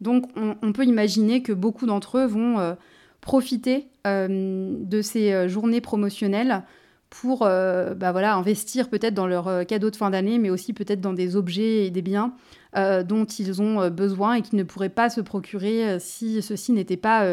[0.00, 2.74] Donc on, peut imaginer que beaucoup d'entre eux vont euh,
[3.20, 6.62] profiter euh, de ces journées promotionnelles
[7.10, 11.34] pour bah investir peut-être dans leurs cadeaux de fin d'année, mais aussi peut-être dans des
[11.34, 12.34] objets et des biens
[12.74, 17.26] dont ils ont besoin et qu'ils ne pourraient pas se procurer si ceci n'était pas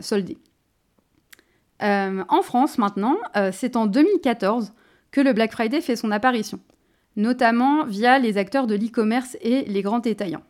[0.00, 0.38] soldé.
[1.80, 3.16] en France maintenant,
[3.52, 4.72] c'est en 2014
[5.10, 6.60] que le Black Friday fait son apparition,
[7.16, 10.44] notamment via les acteurs de l'e-commerce et les grands détaillants.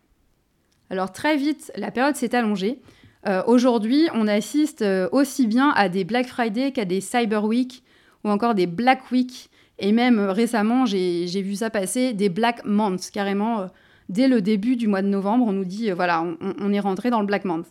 [0.91, 2.81] Alors très vite, la période s'est allongée.
[3.27, 7.85] Euh, aujourd'hui, on assiste euh, aussi bien à des Black Friday qu'à des Cyber Week
[8.25, 9.50] ou encore des Black Week.
[9.81, 13.67] Et même euh, récemment, j'ai vu ça passer, des Black Months, carrément.
[14.09, 17.21] dès le début du mois de novembre, on nous dit, voilà, on, est rentré dans
[17.21, 17.67] le Black Month.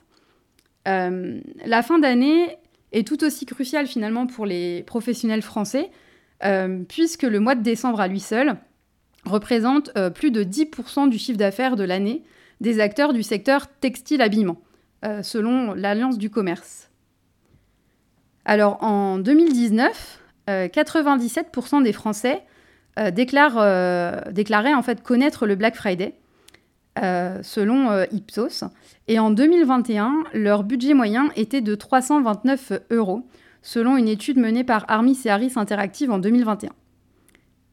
[0.85, 2.57] la fin d'année
[2.91, 5.89] est tout aussi cruciale finalement pour les professionnels français,
[6.43, 8.55] euh, puisque le mois de décembre à lui seul
[9.25, 12.23] représente euh, plus de 10% du chiffre d'affaires de l'année
[12.61, 14.61] des acteurs du secteur textile-habillement,
[15.05, 16.89] euh, selon l'Alliance du commerce.
[18.45, 20.18] Alors en 2019,
[20.49, 22.43] 97% des Français
[23.11, 26.15] déclaraient en fait connaître le Black Friday,
[26.95, 28.63] selon Ipsos.
[29.07, 33.27] Et en 2021, leur budget moyen était de 329 euros,
[33.61, 36.69] selon une étude menée par Armis et Harris Interactive en 2021.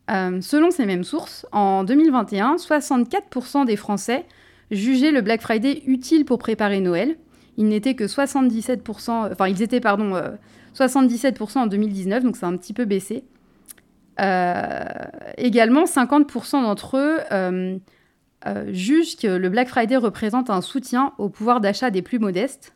[0.09, 4.25] Euh, selon ces mêmes sources, en 2021, 64% des Français
[4.71, 7.17] jugeaient le Black Friday utile pour préparer Noël.
[7.57, 10.15] Ils n'étaient que 77%, enfin ils étaient pardon
[10.77, 13.25] 77% euh, en 2019, donc c'est un petit peu baissé.
[14.21, 14.85] Euh,
[15.37, 17.81] également, 50% d'entre eux
[18.69, 22.75] jugent que le Black Friday représente un soutien au pouvoir d'achat des plus modestes.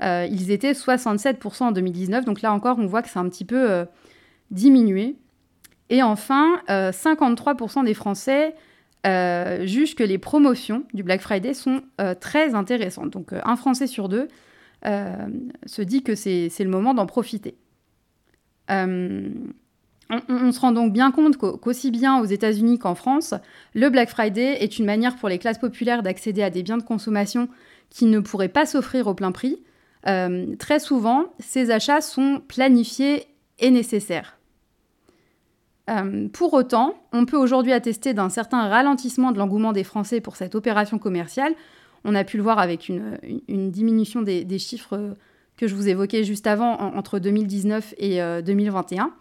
[0.00, 2.24] ils étaient 67% en 2019.
[2.24, 3.86] Donc là encore, on voit que c'est un petit peu
[4.50, 5.16] diminué.
[5.90, 8.56] Et enfin, 53% des Français
[9.04, 11.82] jugent que les promotions du Black Friday sont
[12.18, 13.10] très intéressantes.
[13.10, 14.26] Donc un Français sur deux
[14.86, 17.56] se dit que c'est le moment d'en profiter.
[18.68, 23.34] On, se rend donc bien compte qu'aussi bien aux États-Unis qu'en France,
[23.74, 26.82] le Black Friday est une manière pour les classes populaires d'accéder à des biens de
[26.82, 27.48] consommation
[27.90, 29.62] qui ne pourraient pas s'offrir au plein prix.
[30.06, 33.26] Euh, très souvent, ces achats sont planifiés
[33.58, 34.38] et nécessaires.
[35.90, 40.36] Euh, pour autant, on peut aujourd'hui attester d'un certain ralentissement de l'engouement des Français pour
[40.36, 41.54] cette opération commerciale.
[42.06, 43.18] On a pu le voir avec une,
[43.70, 45.16] diminution des, chiffres
[45.56, 49.12] que je vous évoquais juste avant, entre 2019 et 2021.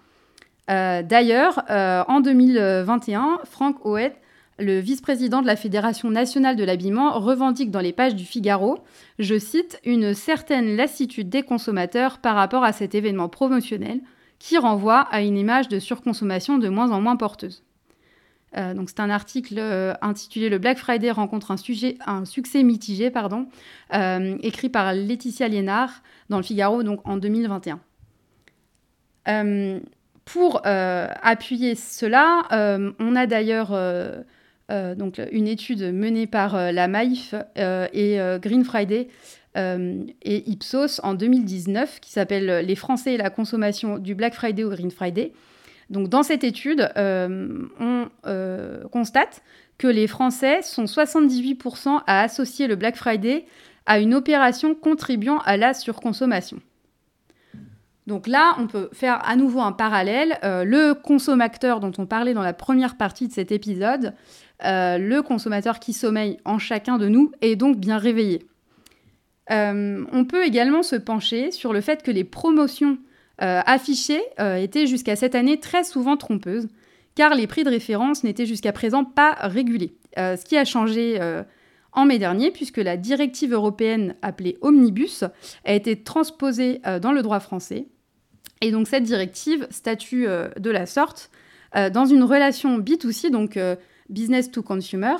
[0.70, 4.16] Euh, d'ailleurs, euh, en 2021, Frank Hoet,
[4.58, 8.80] le vice-président de la Fédération nationale de l'habillement, revendique dans les pages du Figaro,
[9.20, 14.00] je cite, une certaine lassitude des consommateurs par rapport à cet événement promotionnel
[14.40, 17.65] qui renvoie à une image de surconsommation de moins en moins porteuse.
[18.58, 19.60] Euh, donc c'est un article
[20.02, 23.48] intitulé Le Black Friday rencontre un, succès mitigé, pardon,
[23.92, 27.80] écrit par Laetitia Liénard dans le Figaro donc en 2021.
[30.26, 34.24] Pour euh, appuyer cela, euh, on a d'ailleurs euh,
[34.96, 39.08] donc une étude menée par la MAIF et Green Friday
[39.56, 44.70] et Ipsos en 2019 qui s'appelle Les Français et la consommation du Black Friday au
[44.70, 45.32] Green Friday.
[45.92, 47.95] Donc dans cette étude, on
[48.88, 49.42] constate
[49.78, 53.46] que les Français sont 78% à associer le Black Friday
[53.86, 56.60] à une opération contribuant à la surconsommation.
[58.08, 60.38] Donc là, on peut faire à nouveau un parallèle.
[60.44, 64.14] Euh, le consommateur dont on parlait dans la première partie de cet épisode,
[64.64, 68.46] euh, le consommateur qui sommeille en chacun de nous est donc bien réveillé.
[69.52, 72.98] Euh, on peut également se pencher sur le fait que les promotions
[73.38, 76.70] affichées étaient jusqu'à cette année très souvent trompeuses,
[77.16, 79.96] car les prix de référence n'étaient jusqu'à présent pas régulés.
[80.18, 81.20] ce qui a changé
[81.94, 85.24] en mai dernier, puisque la directive européenne appelée Omnibus
[85.64, 87.88] a été transposée dans le droit français.
[88.62, 91.30] Et donc cette directive statue euh, de la sorte
[91.76, 93.76] euh, dans une relation B2C, donc euh,
[94.10, 95.16] business to consumer,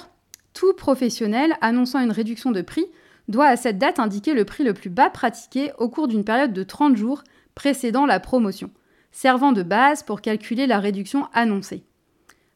[0.54, 2.86] tout professionnel annonçant une réduction de prix
[3.28, 6.54] doit à cette date indiquer le prix le plus bas pratiqué au cours d'une période
[6.54, 7.24] de 30 jours
[7.56, 8.70] précédant la promotion,
[9.16, 11.84] servant de base pour calculer la réduction annoncée.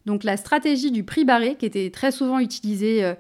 [0.06, 3.14] Donc la stratégie du prix barré, qui était très souvent utilisée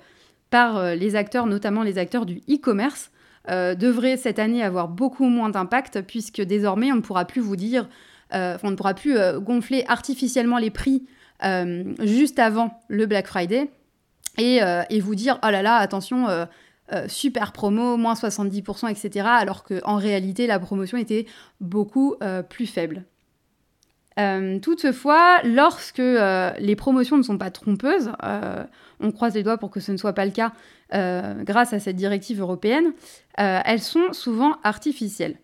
[0.49, 3.11] par les acteurs, notamment les acteurs du e-commerce,
[3.49, 7.55] euh, devrait cette année avoir beaucoup moins d'impact puisque désormais on ne pourra plus vous
[7.55, 7.87] dire,
[8.33, 11.05] euh, on ne pourra plus euh, gonfler artificiellement les prix
[12.01, 13.71] juste avant le Black Friday
[14.37, 14.59] et,
[14.99, 16.27] vous dire oh là là attention
[17.07, 21.27] super promo moins 70% etc alors qu'en réalité la promotion était
[21.61, 22.17] beaucoup
[22.49, 23.05] plus faible.
[24.61, 28.11] Toutefois, lorsque les promotions ne sont pas trompeuses,
[28.99, 30.53] on croise les doigts pour que ce ne soit pas le cas
[30.91, 32.93] grâce à cette directive européenne,
[33.39, 35.37] euh, elles sont souvent artificielles.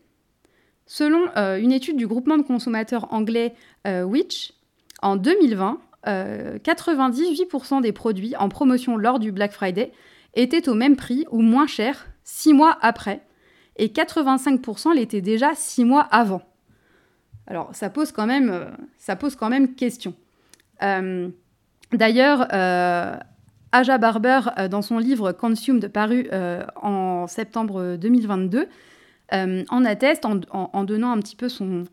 [0.85, 3.55] Selon euh, une étude du groupement de consommateurs anglais
[3.87, 4.53] euh, Which,
[5.01, 9.91] en 2020, 98% des produits en promotion lors du Black Friday
[10.35, 13.23] étaient au même prix ou moins cher six mois après,
[13.77, 16.43] et 85% l'étaient déjà six mois avant.
[17.47, 20.13] Alors ça pose quand même, ça pose quand même question.
[21.91, 22.47] D'ailleurs,
[23.75, 28.67] Aja Barber, euh, dans son livre Consumed, paru euh, en septembre 2022,
[29.33, 31.83] euh, en atteste en, donnant un petit peu son,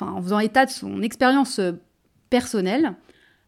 [0.00, 1.60] en faisant état de son expérience
[2.30, 2.94] personnelle.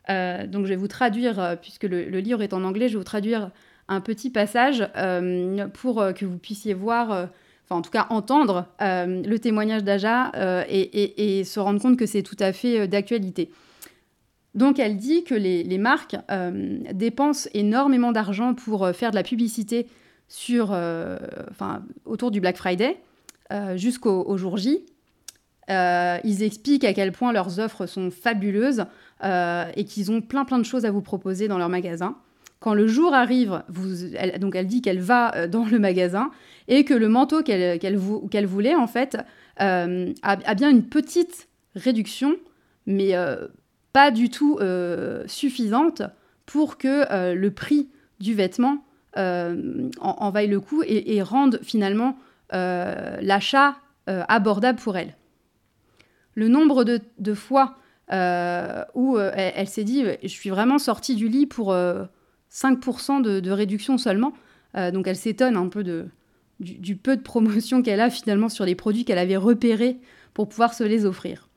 [0.09, 3.53] donc je vais vous traduire, puisque le, livre est en anglais, je vais vous traduire
[3.87, 4.89] un petit passage
[5.75, 7.29] pour que vous puissiez voir,
[7.71, 10.33] en tout cas entendre le témoignage d'Aja
[10.69, 13.51] et, et, se rendre compte que c'est tout à fait d'actualité.
[14.55, 19.23] Donc elle dit que les, marques euh, dépensent énormément d'argent pour euh, faire de la
[19.23, 19.87] publicité
[20.51, 21.19] euh,
[22.05, 23.01] autour du Black Friday
[23.77, 24.85] jusqu'au jour J.
[25.71, 28.85] ils expliquent à quel point leurs offres sont fabuleuses
[29.25, 32.19] et qu'ils ont plein plein de choses à vous proposer dans leur magasin.
[32.61, 33.63] Quand le jour arrive,
[34.17, 36.31] elle, donc elle dit qu'elle va dans le magasin
[36.67, 39.17] et que le manteau qu'elle voulait en fait
[39.59, 39.87] a,
[40.23, 42.37] a, bien une petite réduction,
[42.87, 43.15] mais
[43.93, 46.03] pas du tout euh, suffisante
[46.47, 47.89] pour que euh, le prix
[48.21, 48.85] du vêtement
[49.17, 52.17] euh, en, vaille le coup et, rende finalement
[52.51, 55.17] l'achat abordable pour elle.
[56.35, 57.77] Le nombre de, fois
[58.95, 61.77] où elle, s'est dit je suis vraiment sortie du lit pour
[62.53, 64.33] 5% de, réduction seulement,
[64.75, 66.07] donc elle s'étonne un peu de,
[66.61, 69.99] du, peu de promotion qu'elle a finalement sur les produits qu'elle avait repérés
[70.35, 71.49] pour pouvoir se les offrir.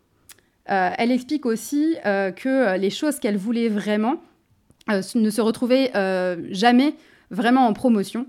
[0.65, 4.21] elle explique aussi que les choses qu'elle voulait vraiment
[4.88, 5.91] ne se retrouvaient
[6.51, 6.95] jamais
[7.30, 8.27] vraiment en promotion.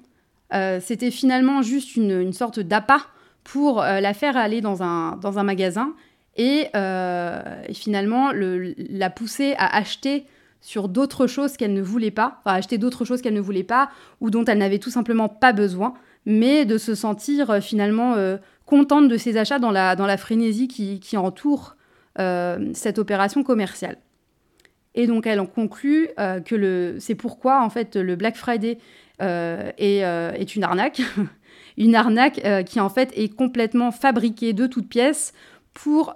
[0.81, 3.07] C'était finalement juste une, sorte d'appât
[3.44, 5.94] pour la faire aller dans un, dans un magasin
[6.37, 6.68] et,
[7.72, 10.27] finalement la pousser à acheter
[10.62, 13.90] sur d'autres choses qu'elle ne voulait pas, enfin acheter d'autres choses qu'elle ne voulait pas
[14.20, 15.92] ou dont elle n'avait tout simplement pas besoin,
[16.25, 21.01] mais de se sentir euh, finalement euh, contente de ses achats dans la, frénésie qui,
[21.01, 21.77] qui entoure
[22.20, 23.98] euh, cette opération commerciale.
[24.94, 26.11] Et donc elle en conclut
[26.44, 28.79] que le, c'est pourquoi en fait le Black Friday
[29.20, 31.01] est, est, une arnaque,
[31.79, 35.33] une arnaque qui en fait est complètement fabriquée de toutes pièces
[35.72, 36.12] pour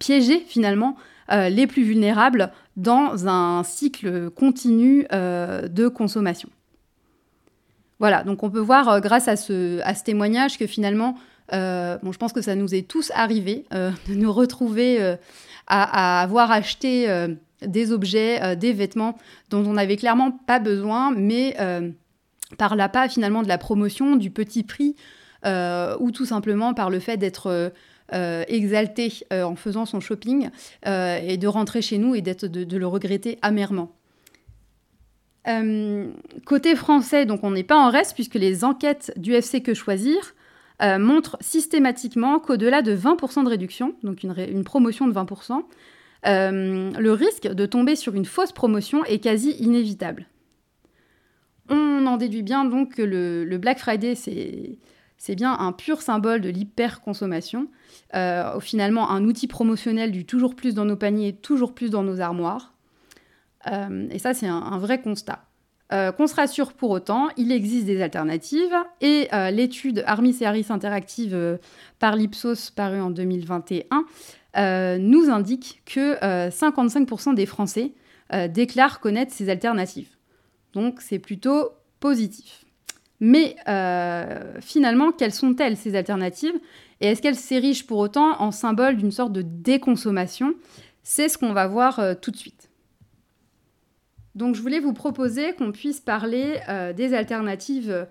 [0.00, 0.96] piéger finalement
[1.30, 2.50] les plus vulnérables
[2.80, 6.48] dans un cycle continu euh, de consommation.
[7.98, 11.16] Voilà, donc on peut voir euh, grâce à ce, témoignage que finalement,
[11.52, 15.16] euh, bon, je pense que ça nous est tous arrivé de nous retrouver
[15.66, 17.08] à, avoir acheté
[17.60, 19.18] des objets, des vêtements
[19.50, 21.56] dont on n'avait clairement pas besoin, mais
[22.56, 24.94] par l'appât finalement de la promotion, du petit prix,
[25.44, 27.72] ou tout simplement par le fait d'être
[28.12, 30.50] exalté euh, en faisant son shopping
[30.86, 33.92] euh, et de rentrer chez nous et d'être, de, le regretter amèrement.
[36.44, 40.34] côté français, donc on n'est pas en reste puisque les enquêtes du FC Que Choisir
[40.80, 45.62] montrent systématiquement qu'au-delà de 20% de réduction, donc une, promotion de 20%,
[46.24, 50.26] le risque de tomber sur une fausse promotion est quasi inévitable.
[51.68, 54.78] On en déduit bien donc que le Black Friday, c'est
[55.20, 57.68] c'est bien un pur symbole de l'hyperconsommation,
[58.14, 62.22] euh, finalement un outil promotionnel du toujours plus dans nos paniers, toujours plus dans nos
[62.22, 62.72] armoires.
[63.70, 65.44] Euh, et ça, c'est un, vrai constat.
[65.92, 70.38] Euh, qu'on se rassure pour autant, il existe des alternatives et l'étude Armis
[70.70, 71.58] Interactive
[71.98, 77.92] par l'Ipsos parue en 2021 nous indique que 55% des Français
[78.48, 80.16] déclarent connaître ces alternatives.
[80.72, 82.64] Donc c'est plutôt positif.
[83.20, 86.58] Mais euh, finalement, quelles sont-elles, ces alternatives?
[87.00, 90.54] Et est-ce qu'elles s'érigent pour autant en symbole d'une sorte de déconsommation?
[91.02, 92.70] C'est ce qu'on va voir euh, tout de suite.
[94.34, 98.06] Donc je voulais vous proposer qu'on puisse parler euh, des alternatives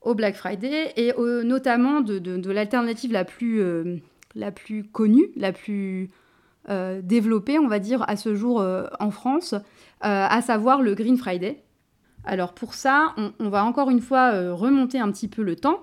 [0.00, 1.12] au Black Friday et
[1.44, 3.60] notamment de, l'alternative la, plus,
[4.36, 6.10] la plus connue, la plus
[7.02, 8.64] développée, on va dire, à ce jour
[9.00, 9.56] en France,
[10.00, 11.60] à savoir le Green Friday.
[12.26, 15.80] Alors pour ça, on, va encore une fois euh, remonter un petit peu le temps.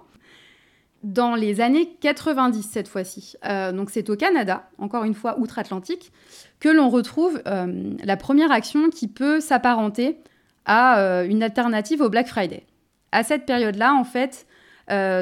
[1.02, 6.14] Dans les années 90 cette fois-ci, euh, donc c'est au Canada, encore une fois outre-Atlantique,
[6.60, 10.18] que l'on retrouve euh, la première action qui peut s'apparenter
[10.66, 12.64] à une alternative au Black Friday.
[13.12, 14.48] À cette période-là, en fait,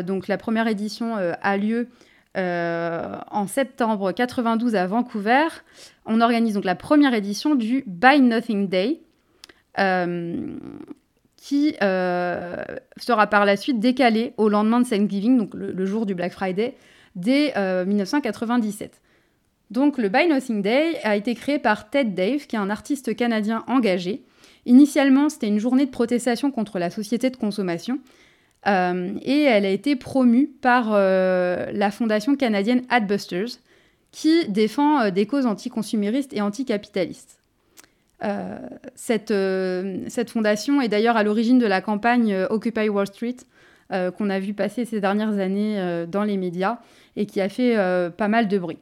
[0.06, 1.88] donc la première édition a lieu
[2.36, 5.48] en septembre 92 à Vancouver.
[6.06, 9.02] On organise donc la première édition du Buy Nothing Day
[11.42, 12.64] qui euh,
[12.98, 16.76] sera par la suite décalé au lendemain de Thanksgiving, donc le, jour du Black Friday,
[17.16, 17.52] dès
[17.86, 18.92] 1997.
[18.94, 18.98] Euh,
[19.72, 23.16] donc le Buy Nothing Day a été créé par Ted Dave, qui est un artiste
[23.16, 24.22] canadien engagé.
[24.68, 27.98] Initialement, c'était une journée de protestation contre la société de consommation,
[28.68, 33.58] euh, et elle a été promue par la fondation canadienne Adbusters,
[34.12, 37.41] qui défend des causes anticonsuméristes et anticapitalistes.
[38.24, 38.60] Euh,
[38.94, 43.38] cette, euh, cette, fondation est d'ailleurs à l'origine de la campagne euh, Occupy Wall Street
[44.18, 46.78] qu'on a vu passer ces dernières années dans les médias
[47.18, 47.76] et qui a fait
[48.16, 48.78] pas mal de bruit.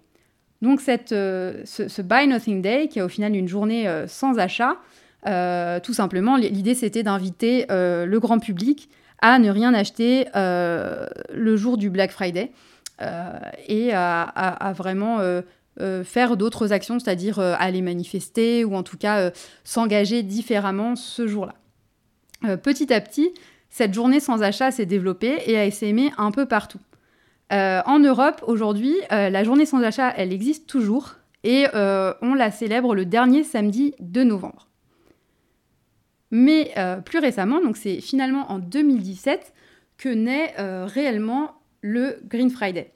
[0.62, 4.76] Donc cette, ce, Buy Nothing Day, qui est au final une journée sans achat,
[5.82, 8.88] tout simplement, l'idée c'était d'inviter le grand public
[9.20, 12.52] à ne rien acheter le jour du Black Friday
[13.68, 15.18] et à, vraiment
[16.04, 19.32] faire d'autres actions, c'est-à-dire euh, aller manifester ou en tout cas euh,
[19.64, 21.56] s'engager différemment ce jour-là.
[22.58, 23.34] petit à petit,
[23.70, 26.80] cette journée sans achat s'est développée et a essaimé un peu partout.
[27.52, 33.06] en Europe, aujourd'hui, la journée sans achat, elle existe toujours et on la célèbre le
[33.06, 34.70] dernier samedi de novembre.
[36.32, 36.74] Mais
[37.04, 39.54] plus récemment, donc c'est finalement en 2017
[39.98, 40.56] que naît
[40.88, 42.94] réellement le Green Friday.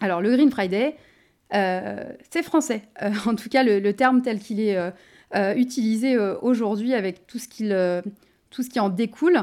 [0.00, 1.09] Alors le Green Friday, euh,
[1.52, 2.82] c'est français.
[3.02, 8.02] Euh, en tout cas, le, terme tel qu'il est euh, utilisé aujourd'hui avec tout ce,
[8.50, 9.38] tout ce qui en découle,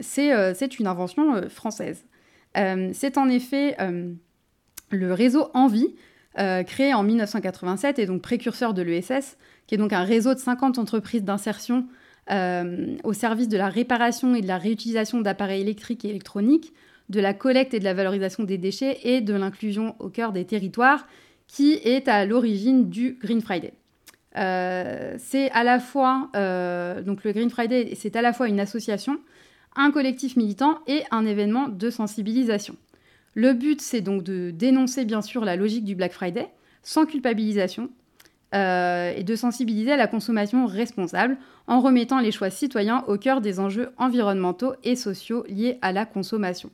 [0.00, 2.04] c'est une invention française.
[2.54, 3.76] c'est en effet
[4.90, 5.94] le réseau Envie,
[6.36, 9.36] créé en 1987 et donc précurseur de l'ESS,
[9.66, 11.86] qui est donc un réseau de 50 entreprises d'insertion
[12.28, 16.72] au service de la réparation et de la réutilisation d'appareils électriques et électroniques,
[17.10, 20.46] de la collecte et de la valorisation des déchets et de l'inclusion au cœur des
[20.46, 21.06] territoires,
[21.46, 23.74] qui est à l'origine du Green Friday.
[24.34, 26.30] c'est à la fois
[27.04, 29.18] donc le Green Friday, c'est à la fois une association,
[29.76, 32.76] un collectif militant et un événement de sensibilisation.
[33.34, 36.48] Le but, c'est donc de dénoncer bien sûr la logique du Black Friday,
[36.82, 37.90] sans culpabilisation,
[38.52, 41.38] euh, et de sensibiliser à la consommation responsable
[41.68, 46.04] en remettant les choix citoyens au cœur des enjeux environnementaux et sociaux liés à la
[46.04, 46.70] consommation.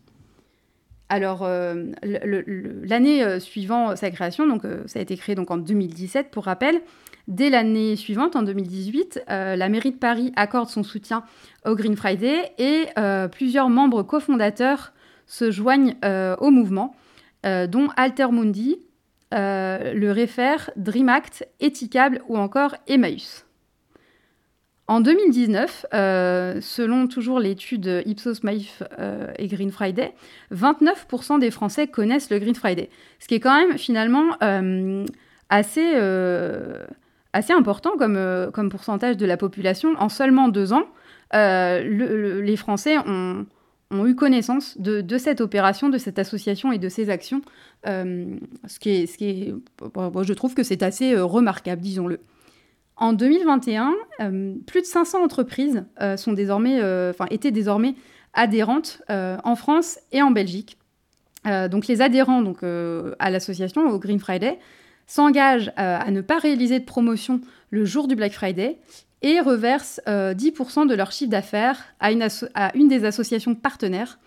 [1.09, 6.31] Alors, euh, l'année euh, suivant sa création, donc ça a été créé donc en 2017
[6.31, 6.81] pour rappel,
[7.29, 11.25] dès l'année suivante, en 2018, la mairie de Paris accorde son soutien
[11.65, 12.87] au Green Friday et
[13.33, 14.93] plusieurs membres cofondateurs
[15.27, 15.97] se joignent
[16.39, 16.95] au mouvement,
[17.43, 18.79] dont Altermundi,
[19.35, 23.46] euh, le Refer, DreamAct, Ethicable ou encore Emmaüs.
[24.89, 30.15] En 2019, euh, selon toujours l'étude Ipsos MAIF euh, et Green Friday,
[30.55, 32.89] 29% des Français connaissent le Green Friday.
[33.19, 34.37] Ce qui est quand même finalement
[35.49, 35.95] assez,
[37.33, 39.95] assez important comme, comme pourcentage de la population.
[39.99, 40.87] En seulement deux ans,
[41.33, 43.47] les Français ont,
[43.91, 47.43] ont eu connaissance de, cette opération, de cette association et de ces actions,
[47.87, 49.55] euh, ce, qui est, ce qui
[50.23, 52.21] je trouve que c'est assez euh, remarquable, disons-le.
[52.97, 55.85] En 2021, euh, plus de 500 entreprises
[56.17, 56.81] sont désormais,
[57.11, 57.95] enfin, étaient désormais
[58.33, 60.79] adhérentes en France et en Belgique.
[61.45, 62.43] donc les adhérents
[63.19, 64.59] à l'association, au Green Friday,
[65.07, 67.41] s'engagent à ne pas réaliser de promotion
[67.71, 68.79] le jour du Black Friday
[69.23, 74.19] et reversent 10% euh, de leur chiffre d'affaires à une, des associations partenaires.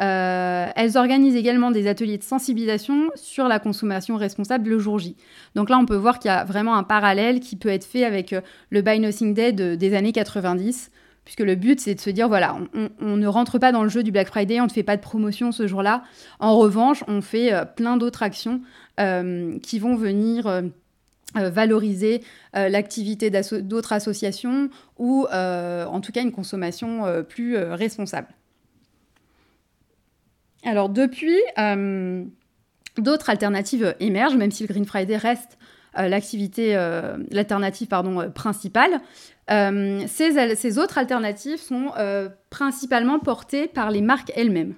[0.00, 5.16] Euh, elles organisent également des ateliers de sensibilisation sur la consommation responsable le jour J.
[5.54, 8.04] Donc là, on peut voir qu'il y a vraiment un parallèle qui peut être fait
[8.04, 8.40] avec euh,
[8.70, 10.90] le Buy Nothing Day des années 90,
[11.24, 12.56] puisque le but, c'est de se dire, voilà,
[13.00, 15.02] on, ne rentre pas dans le jeu du Black Friday, on ne fait pas de
[15.02, 16.02] promotion ce jour-là.
[16.40, 18.60] En revanche, on fait plein d'autres actions
[18.96, 20.62] qui vont venir
[21.36, 22.22] euh, valoriser
[22.56, 28.28] euh, l'activité d'autres associations ou euh, en tout cas une consommation plus responsable.
[30.66, 31.38] Alors depuis,
[32.98, 35.58] d'autres alternatives émergent, même si le Green Friday reste
[35.96, 36.74] l'activité,
[37.30, 37.88] l'alternative
[38.34, 39.00] principale.
[39.48, 41.92] Ces, autres alternatives sont
[42.50, 44.74] principalement portées par les marques elles-mêmes.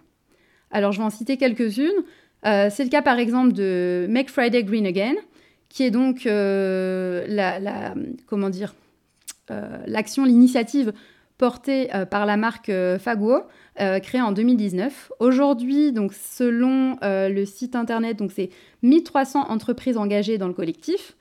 [0.70, 2.04] Alors je vais en citer quelques-unes.
[2.44, 5.14] C'est le cas par exemple de Make Friday Green Again,
[5.68, 7.94] qui est donc euh, la,
[8.26, 8.74] comment dire
[9.50, 10.92] euh, l'action, l'initiative
[11.38, 13.42] portée euh, par la marque Faguo,
[13.76, 15.12] créée en 2019.
[15.20, 18.50] Aujourd'hui, donc selon le site internet, donc c'est
[18.82, 21.16] 1300 entreprises engagées dans le collectif.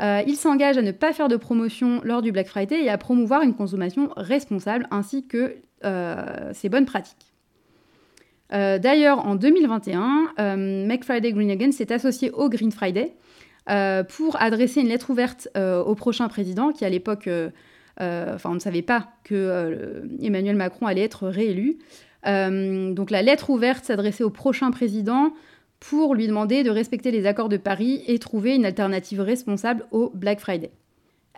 [0.00, 3.42] ils s'engagent à ne pas faire de promotion lors du Black Friday et à promouvoir
[3.42, 5.56] une consommation responsable ainsi que
[6.52, 7.34] ces bonnes pratiques.
[8.52, 10.56] D'ailleurs, en 2021,
[10.86, 13.16] Make Friday Green Again s'est associé au Green Friday
[13.68, 17.50] euh, pour adresser une lettre ouverte euh, au prochain président, qui à l'époque, euh,
[17.98, 21.78] enfin on ne savait pas que Emmanuel Macron allait être réélu.
[22.24, 25.32] donc la lettre ouverte s'adressait au prochain président
[25.80, 30.10] pour lui demander de respecter les accords de Paris et trouver une alternative responsable au
[30.14, 30.70] Black Friday.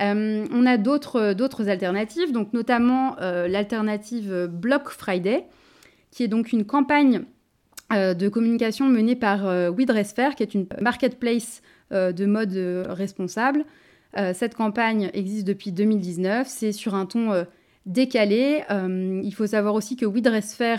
[0.01, 5.45] on a d'autres alternatives, donc notamment l'alternative Block Friday,
[6.11, 7.25] qui est donc une campagne
[7.91, 13.65] de communication menée par euh, qui est une marketplace euh, de mode euh, responsable.
[14.17, 16.47] Euh, cette campagne existe depuis 2019.
[16.49, 17.45] C'est sur un ton
[17.87, 18.63] décalé.
[18.71, 20.23] il faut savoir aussi que We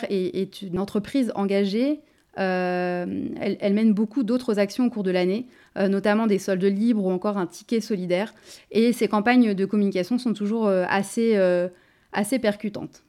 [0.09, 2.01] est, une entreprise engagée.
[2.35, 7.37] Elle, mène beaucoup d'autres actions au cours de l'année, notamment des soldes libres ou encore
[7.37, 8.33] un ticket solidaire.
[8.71, 11.35] Et ces campagnes de communication sont toujours assez,
[12.13, 13.03] assez percutantes.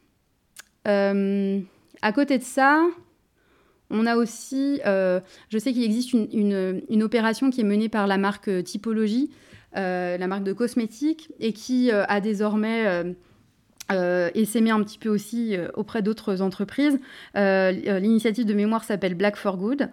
[0.86, 2.86] à côté de ça,
[3.90, 8.18] on a aussi, euh, je sais qu'il existe une, opération qui est menée par la
[8.18, 13.14] marque euh, Typologie, euh, la marque de cosmétiques, et qui a désormais
[13.90, 16.98] et s'émet un petit peu aussi auprès d'autres entreprises.
[17.34, 19.88] L'initiative de mémoire s'appelle Black for Good.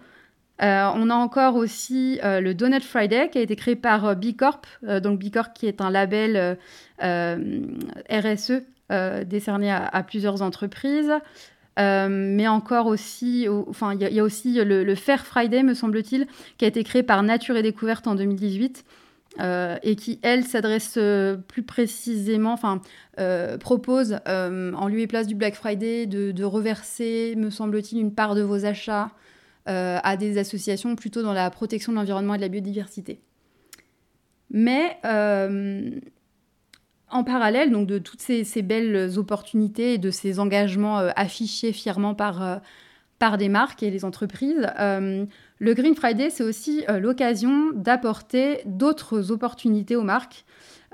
[0.60, 5.18] on a encore aussi le Donut Friday qui a été créé par B Corp, donc
[5.18, 6.58] B Corp qui est un label
[7.00, 8.52] RSE
[9.26, 11.12] décerné à, plusieurs entreprises.
[11.78, 16.26] Euh, mais encore aussi, enfin, il y, a aussi le, Fair Friday, me semble-t-il,
[16.56, 18.84] qui a été créé par Nature et Découverte en 2018.
[19.40, 22.80] Euh, et qui, elle, s'adresse euh, plus précisément, enfin,
[23.60, 28.42] propose, en lieu et place du Black Friday, de, reverser, me semble-t-il, une part de
[28.42, 29.10] vos achats
[29.66, 33.20] à des associations plutôt dans la protection de l'environnement et de la biodiversité.
[34.50, 34.98] Mais
[37.10, 42.60] En parallèle donc de toutes ces, belles opportunités et de ces engagements affichés fièrement par,
[43.18, 44.66] par des marques et les entreprises,
[45.58, 50.44] le Green Friday, c'est aussi l'occasion d'apporter d'autres opportunités aux marques,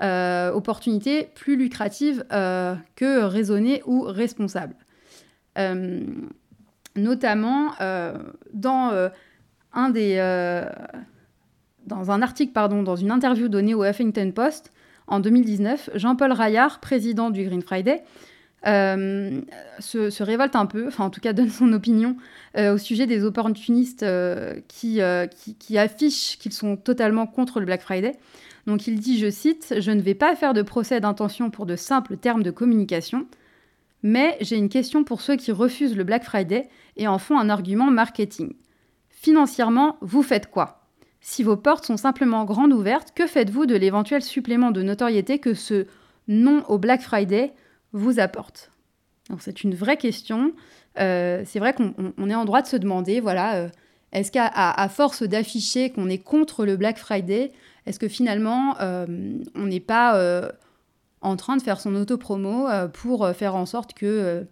[0.01, 4.75] opportunités plus lucratives que raisonnées ou responsables.
[6.95, 7.71] notamment
[8.53, 9.09] dans
[9.73, 9.91] un
[11.85, 14.71] dans un article, pardon, dans une interview donnée au Huffington Post
[15.07, 18.03] en 2019, Jean-Paul Raillard, président du Green Friday,
[18.65, 19.41] euh,
[19.79, 22.17] se, révolte un peu, enfin en tout cas donne son opinion
[22.57, 24.99] euh, au sujet des opportunistes euh, qui,
[25.59, 28.13] qui, affichent qu'ils sont totalement contre le Black Friday.
[28.65, 31.75] Donc il dit, je cite, Je ne vais pas faire de procès d'intention pour de
[31.75, 33.27] simples termes de communication,
[34.01, 37.49] mais j'ai une question pour ceux qui refusent le Black Friday et en font un
[37.49, 38.53] argument marketing.
[39.09, 40.81] Financièrement, vous faites quoi?
[41.21, 45.55] Si vos portes sont simplement grandes ouvertes, que faites-vous de l'éventuel supplément de notoriété que
[45.55, 45.87] ce
[46.27, 47.53] non au Black Friday
[47.95, 48.69] vous apporte
[49.39, 50.53] c'est une vraie question.
[50.99, 53.69] Euh, c'est vrai qu'on est en droit de se demander, voilà, euh,
[54.11, 57.51] est-ce qu'à force d'afficher qu'on est contre le Black Friday,
[57.85, 59.05] est-ce que finalement euh,
[59.55, 60.49] on n'est pas
[61.21, 64.45] en train de faire son auto-promo pour faire en sorte que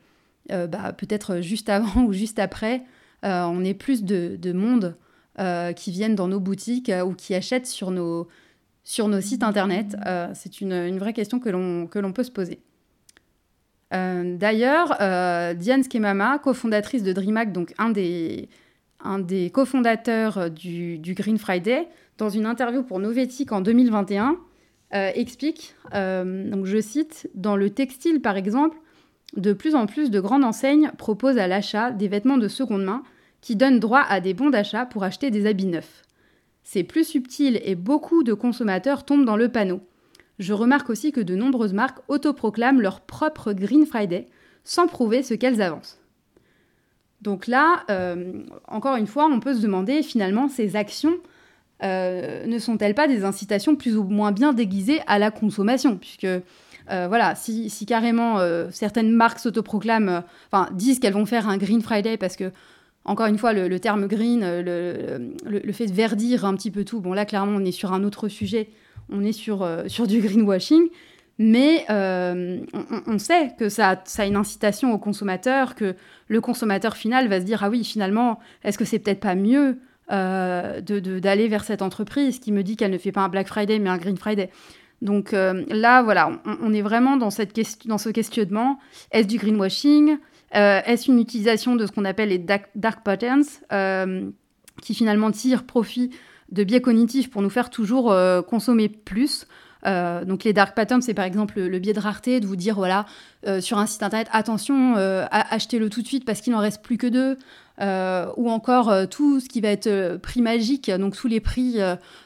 [0.50, 2.84] bah, peut-être juste avant ou juste après,
[3.22, 4.98] on ait plus de monde
[5.78, 8.28] qui viennent dans nos boutiques ou qui achètent sur nos,
[8.84, 9.96] sur nos sites internet
[10.34, 12.60] C'est une, une, vraie question que l'on peut se poser.
[13.94, 14.98] D'ailleurs,
[15.56, 18.50] Diane Skemama, cofondatrice de DreamHack, donc un des,
[19.54, 21.88] cofondateurs du, du, Green Friday,
[22.18, 24.38] dans une interview pour Novetic en 2021,
[24.92, 28.78] explique, donc je cite, Dans le textile par exemple,
[29.36, 33.04] de plus en plus de grandes enseignes proposent à l'achat des vêtements de seconde main
[33.42, 36.04] qui donne droit à des bons d'achat pour acheter des habits neufs.
[36.64, 39.82] C'est plus subtil et beaucoup de consommateurs tombent dans le panneau.
[40.44, 44.28] Je remarque aussi que de nombreuses marques autoproclament leur propre Green Friday
[44.66, 46.00] sans prouver ce qu'elles avancent.
[47.22, 51.16] Donc là, euh, encore une fois, on peut se demander finalement ces actions
[51.82, 55.96] euh, ne sont-elles pas des incitations plus ou moins bien déguisées à la consommation?
[55.96, 56.42] Puisque euh,
[57.08, 58.40] voilà, si, carrément
[58.70, 62.52] certaines marques s'autoproclament, enfin disent qu'elles vont faire un Green Friday parce que
[63.06, 67.02] encore une fois, le, terme green, euh, le, fait de verdir un petit peu tout,
[67.02, 68.70] bon là clairement on est sur un autre sujet,
[69.12, 70.88] on est sur, euh, du greenwashing,
[71.38, 72.60] mais euh,
[73.08, 75.96] on, sait que ça, ça, a une incitation au consommateur, que
[76.28, 79.80] le consommateur final va se dire ah oui finalement est-ce que c'est peut-être pas mieux
[80.10, 83.90] d'aller vers cette entreprise qui me dit qu'elle ne fait pas un Black Friday mais
[83.90, 84.52] un Green Friday.
[85.02, 88.80] Donc là voilà, on, est vraiment dans, cette dans ce questionnement,
[89.12, 90.18] est-ce du greenwashing?
[90.18, 90.18] euh,
[90.54, 94.30] est-ce une utilisation de ce qu'on appelle les dark, patterns, euh,
[94.82, 96.12] qui finalement tirent profit
[96.52, 99.48] de biais cognitifs pour nous faire toujours euh, consommer plus
[99.86, 103.06] donc les dark patterns, c'est par exemple le, biais de rareté, de vous dire voilà
[103.60, 107.08] sur un site internet attention, achetez-le tout de suite parce qu'il n'en reste plus que
[107.08, 107.38] deux,
[108.38, 111.80] ou encore tout ce qui va être prix magique, donc tous les prix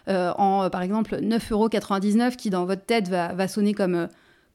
[0.07, 4.07] en par exemple 9,99€ qui dans votre tête va, va sonner comme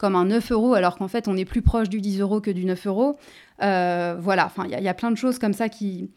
[0.03, 2.51] comme un 9 euros, alors qu'en fait, on est plus proche du 10 euros que
[2.51, 3.17] du 9 euros.
[3.63, 6.11] Euh, voilà, enfin, il y, a plein de choses comme ça qui,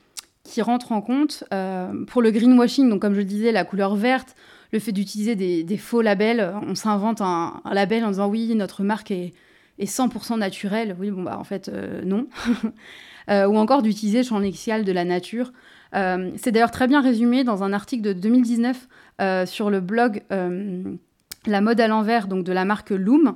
[0.59, 1.43] rentrent en compte.
[1.53, 4.35] Euh, pour le greenwashing, donc comme je le disais, la couleur verte,
[4.71, 9.11] le fait d'utiliser des, faux labels, on s'invente un, label en disant oui, notre marque
[9.11, 9.33] est,
[9.79, 10.95] est 100% naturelle.
[10.99, 12.27] Oui, bon, bah en fait, euh, non.
[13.29, 15.51] ou encore d'utiliser le champ lexical de la nature.
[15.93, 18.87] C'est d'ailleurs très bien résumé dans un article de 2019
[19.47, 23.35] sur le blog La mode à l'envers, donc de la marque Loom.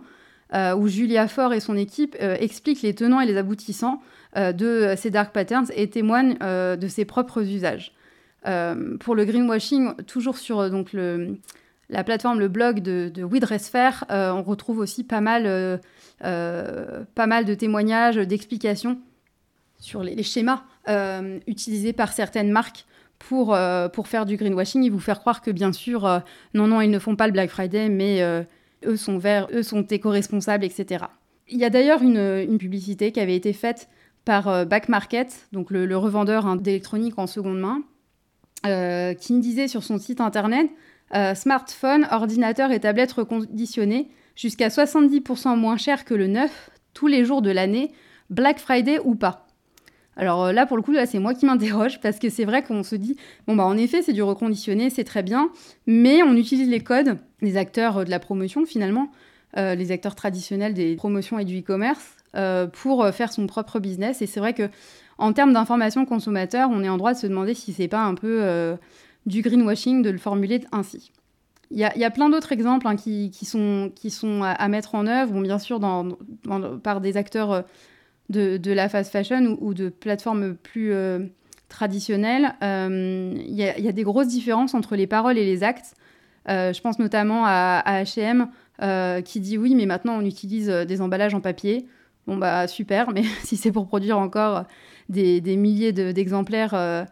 [0.56, 4.02] Euh, où Julia Faure et son équipe euh, expliquent les tenants et les aboutissants
[4.36, 7.94] euh, de ces dark patterns et témoignent de ses propres usages.
[8.44, 10.96] pour le greenwashing, toujours sur donc,
[11.90, 15.80] la plateforme, le blog de, de on retrouve aussi pas mal,
[16.20, 19.00] pas mal de témoignages, d'explications
[19.78, 20.64] sur les, schémas
[21.48, 22.86] utilisés par certaines marques
[23.20, 23.58] pour,
[23.94, 26.22] pour faire du greenwashing et vous faire croire que bien sûr,
[26.54, 28.24] non, non, ils ne font pas le Black Friday, mais
[28.86, 31.06] eux sont verts, eux sont éco-responsables, etc.
[31.48, 33.90] Il y a d'ailleurs une, publicité qui avait été faite
[34.26, 37.82] par euh, Back Market, donc le, revendeur hein, d'électronique en seconde main,
[38.66, 40.70] euh, qui disait sur son site internet
[41.16, 47.26] euh, Smartphone, ordinateur et tablette reconditionnés jusqu'à 70% moins cher que le neuf tous les
[47.26, 47.92] jours de l'année,
[48.30, 49.48] Black Friday ou pas.
[50.16, 52.84] Alors euh, là, pour le coup, c'est moi qui m'interroge parce que c'est vrai qu'on
[52.84, 53.16] se dit,
[53.48, 55.50] bon, bah en effet, c'est du reconditionné, c'est très bien,
[55.88, 59.10] mais on utilise les codes des acteurs euh, de la promotion finalement,
[59.58, 62.16] euh, les acteurs traditionnels des promotions et du e-commerce,
[62.74, 64.22] pour faire son propre business.
[64.22, 64.70] Et c'est vrai que
[65.18, 68.14] en termes d'information consommateur, on est en droit de se demander si c'est pas un
[68.14, 68.78] peu
[69.26, 71.12] du greenwashing de le formuler ainsi.
[71.72, 75.42] Il y, a plein d'autres exemples hein, qui, sont, qui sont à, mettre en œuvre,
[75.42, 75.80] bien sûr
[76.84, 77.64] par des acteurs
[78.30, 80.94] de, la fast fashion ou, de plateformes plus
[81.68, 82.54] traditionnelles.
[82.62, 85.96] Il y, a des grosses différences entre les paroles et les actes.
[86.48, 88.48] Je pense notamment à, H&M
[89.24, 91.88] qui dit oui, mais maintenant on utilise des emballages en papier.
[92.30, 94.66] Bon, bah super, mais si c'est pour produire encore
[95.10, 97.04] des, milliers d'exemplaires euh,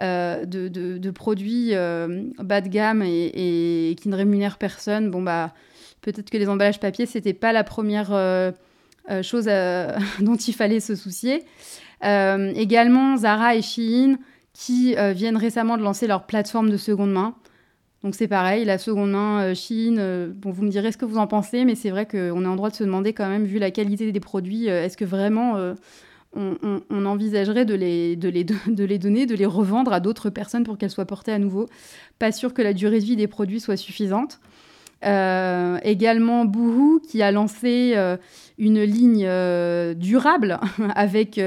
[0.00, 5.54] euh, de, produits euh, bas de gamme et, qui ne rémunèrent personne, bon, bah
[6.02, 8.08] peut-être que les emballages papier, c'était pas la première
[9.22, 9.44] chose
[10.20, 11.44] dont il fallait se soucier.
[12.02, 14.16] également, Zara et Shein
[14.52, 17.34] qui viennent récemment de lancer leur plateforme de seconde main.
[18.06, 21.18] Donc c'est pareil, la seconde main euh, Chine, euh, vous me direz ce que vous
[21.18, 23.58] en pensez, mais c'est vrai qu'on est en droit de se demander quand même, vu
[23.58, 25.56] la qualité des produits, euh, est-ce que vraiment
[26.36, 31.32] on, envisagerait de les donner, de les revendre à d'autres personnes pour qu'elles soient portées
[31.32, 31.66] à nouveau?
[32.20, 34.38] Pas sûr que la durée de vie des produits soit suffisante.
[35.02, 37.96] également Boohoo qui a lancé
[38.56, 39.28] une ligne
[39.96, 40.60] durable
[40.94, 41.40] avec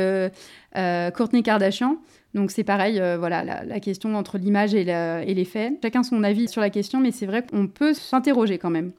[0.74, 2.00] Courtney Kardashian.
[2.36, 5.74] Donc c'est pareil, euh, voilà, la, question entre l'image et, les faits.
[5.82, 8.92] Chacun son avis sur la question, mais c'est vrai qu'on peut s'interroger quand même.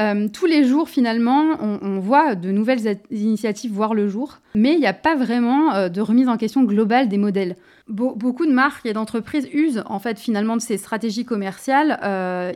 [0.00, 4.78] Euh, tous les jours, finalement, on, voit de nouvelles initiatives voir le jour, mais il
[4.78, 7.56] n'y a pas vraiment euh, de remise en question globale des modèles.
[7.88, 11.98] beaucoup de marques et d'entreprises usent en fait finalement de ces stratégies commerciales,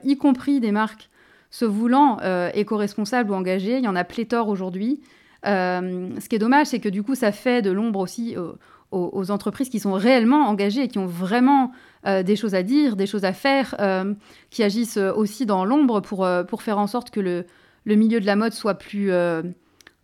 [0.04, 1.08] y compris des marques
[1.50, 2.18] se voulant
[2.54, 3.78] éco-responsables ou engagées.
[3.78, 5.00] Il y en a pléthore aujourd'hui.
[5.44, 8.36] ce qui est dommage, c'est que du coup, ça fait de l'ombre aussi
[8.92, 11.72] aux, entreprises qui sont réellement engagées et qui ont vraiment
[12.06, 14.14] euh, des choses à dire, des choses à faire, euh,
[14.50, 17.46] qui agissent euh, aussi dans l'ombre pour, pour faire en sorte que le,
[17.84, 19.10] le, milieu de la mode soit plus,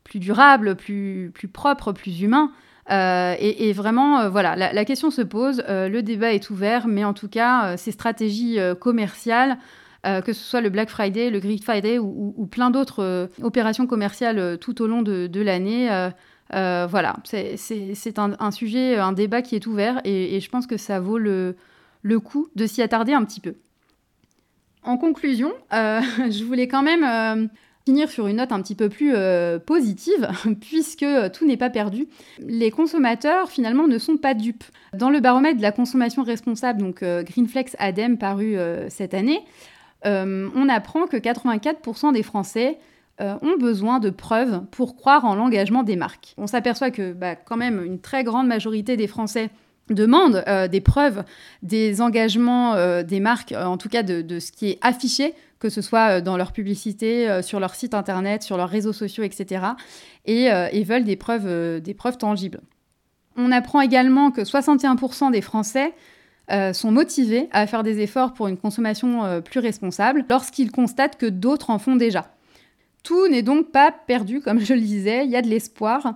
[0.04, 2.50] plus durable, plus, plus propre, plus humain.
[2.90, 7.76] Et, vraiment, voilà, la, question se pose, le débat est ouvert, mais en tout cas,
[7.76, 9.58] ces stratégies commerciales,
[10.04, 14.80] que ce soit le Black Friday, le Greek Friday ou, plein d'autres opérations commerciales tout
[14.80, 16.10] au long de l'année,
[16.54, 21.00] euh, voilà, c'est un, sujet, un débat qui est ouvert et, je pense que ça
[21.00, 21.54] vaut le,
[22.24, 23.54] coup de s'y attarder un petit peu.
[24.82, 27.46] En conclusion, euh, je voulais quand même euh,
[27.84, 29.14] finir sur une note un petit peu plus
[29.66, 30.28] positive,
[30.60, 32.08] puisque tout n'est pas perdu.
[32.38, 34.64] Les consommateurs, finalement, ne sont pas dupes.
[34.94, 38.56] Dans le baromètre de la consommation responsable, donc Greenflex ADEME paru
[38.88, 39.40] cette année,
[40.04, 42.78] on apprend que 84% des Français
[43.20, 46.34] euh, ont besoin de preuves pour croire en l'engagement des marques.
[46.36, 49.50] On s'aperçoit que bah, quand même une très grande majorité des Français
[49.90, 51.24] demandent euh, des preuves
[51.64, 55.82] des engagements euh, des marques, en tout cas de, ce qui est affiché, que ce
[55.82, 59.64] soit dans leur publicité, sur leur site internet, sur leurs réseaux sociaux, etc.
[60.24, 60.48] Et,
[60.84, 62.60] veulent des preuves, des preuves tangibles.
[63.36, 65.92] On apprend également que 61% des Français
[66.72, 71.70] sont motivés à faire des efforts pour une consommation plus responsable lorsqu'ils constatent que d'autres
[71.70, 72.30] en font déjà.
[73.02, 76.14] Tout n'est donc pas perdu, comme je le disais, il y a de l'espoir.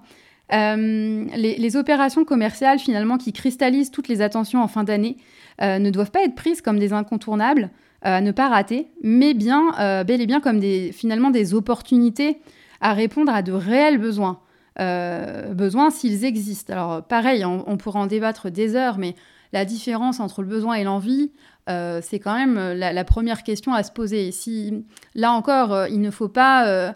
[0.52, 5.16] Euh, les, opérations commerciales, finalement, qui cristallisent toutes les attentions en fin d'année,
[5.62, 7.70] euh, ne doivent pas être prises comme des incontournables
[8.04, 12.38] euh, à ne pas rater, mais bien, bel et bien comme des, finalement des opportunités
[12.80, 14.40] à répondre à de réels besoins.
[14.76, 16.72] besoins s'ils existent.
[16.72, 19.14] Alors, pareil, on, on pourra en débattre des heures, mais
[19.52, 21.30] la différence entre le besoin et l'envie,
[21.68, 24.32] euh, c'est quand même euh, la, première question à se poser.
[24.32, 24.84] Si,
[25.14, 26.94] là encore, euh, il ne faut pas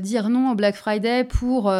[0.00, 1.72] dire non au Black Friday pour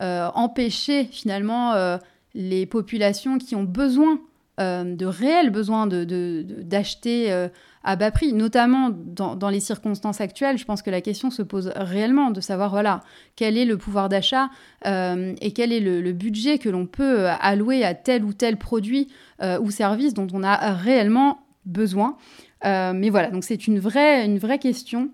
[0.00, 1.98] empêcher finalement
[2.34, 4.18] les populations qui ont besoin,
[4.58, 7.50] de réels besoins d'acheter de,
[7.84, 10.58] à bas prix, notamment dans, les circonstances actuelles.
[10.58, 13.02] Je pense que la question se pose réellement de savoir voilà
[13.36, 14.50] quel est le pouvoir d'achat
[14.84, 19.08] et quel est le budget que l'on peut allouer à tel ou tel produit
[19.40, 22.16] ou service dont on a réellement besoin.
[22.64, 25.10] Euh, mais voilà, donc c'est une vraie, une vraie question.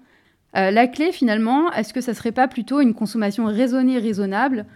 [0.56, 4.66] Euh, la clé, finalement, est-ce que ça serait pas plutôt une consommation raisonnée, raisonnable?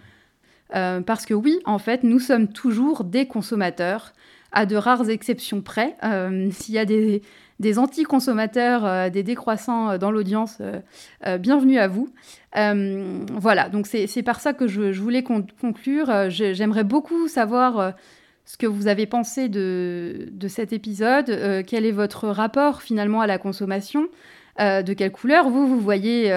[0.75, 4.13] Euh, Parce que oui, en fait, nous sommes toujours des consommateurs,
[4.51, 5.95] à de rares exceptions près.
[6.51, 7.21] S'il y a des,
[7.59, 10.59] des anti-consommateurs, des décroissants dans l'audience,
[11.39, 12.09] bienvenue à vous.
[12.53, 16.29] voilà, donc c'est par ça que je, voulais conclure.
[16.29, 17.93] J'aimerais beaucoup savoir
[18.49, 23.27] ce que vous avez pensé de, cet épisode, euh, quel est votre rapport finalement à
[23.27, 24.07] la consommation,
[24.59, 26.33] euh, de quelle couleur vous, vous voyez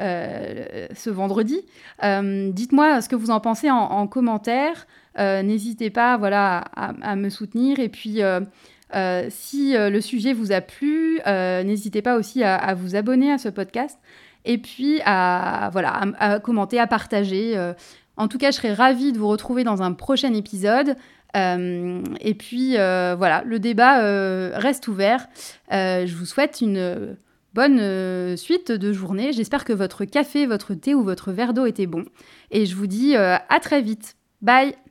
[0.00, 1.62] euh, ce vendredi.
[2.02, 4.86] Dites-moi ce que vous en pensez en, commentaire.
[5.18, 7.78] N'hésitez pas voilà, à, me soutenir.
[7.78, 8.20] Et puis,
[9.28, 13.98] si le sujet vous a plu, n'hésitez pas aussi à, vous abonner à ce podcast.
[14.44, 17.56] Et puis à, voilà, à commenter, à partager.
[18.16, 20.96] En tout cas, je serais ravie de vous retrouver dans un prochain épisode.
[21.34, 25.26] et puis voilà, le débat reste ouvert.
[25.70, 27.16] je vous souhaite une
[27.54, 29.32] bonne suite de journée.
[29.32, 32.04] J'espère que votre café, votre thé ou votre verre d'eau était bon.
[32.50, 34.14] Et je vous dis à très vite.
[34.40, 34.87] Bye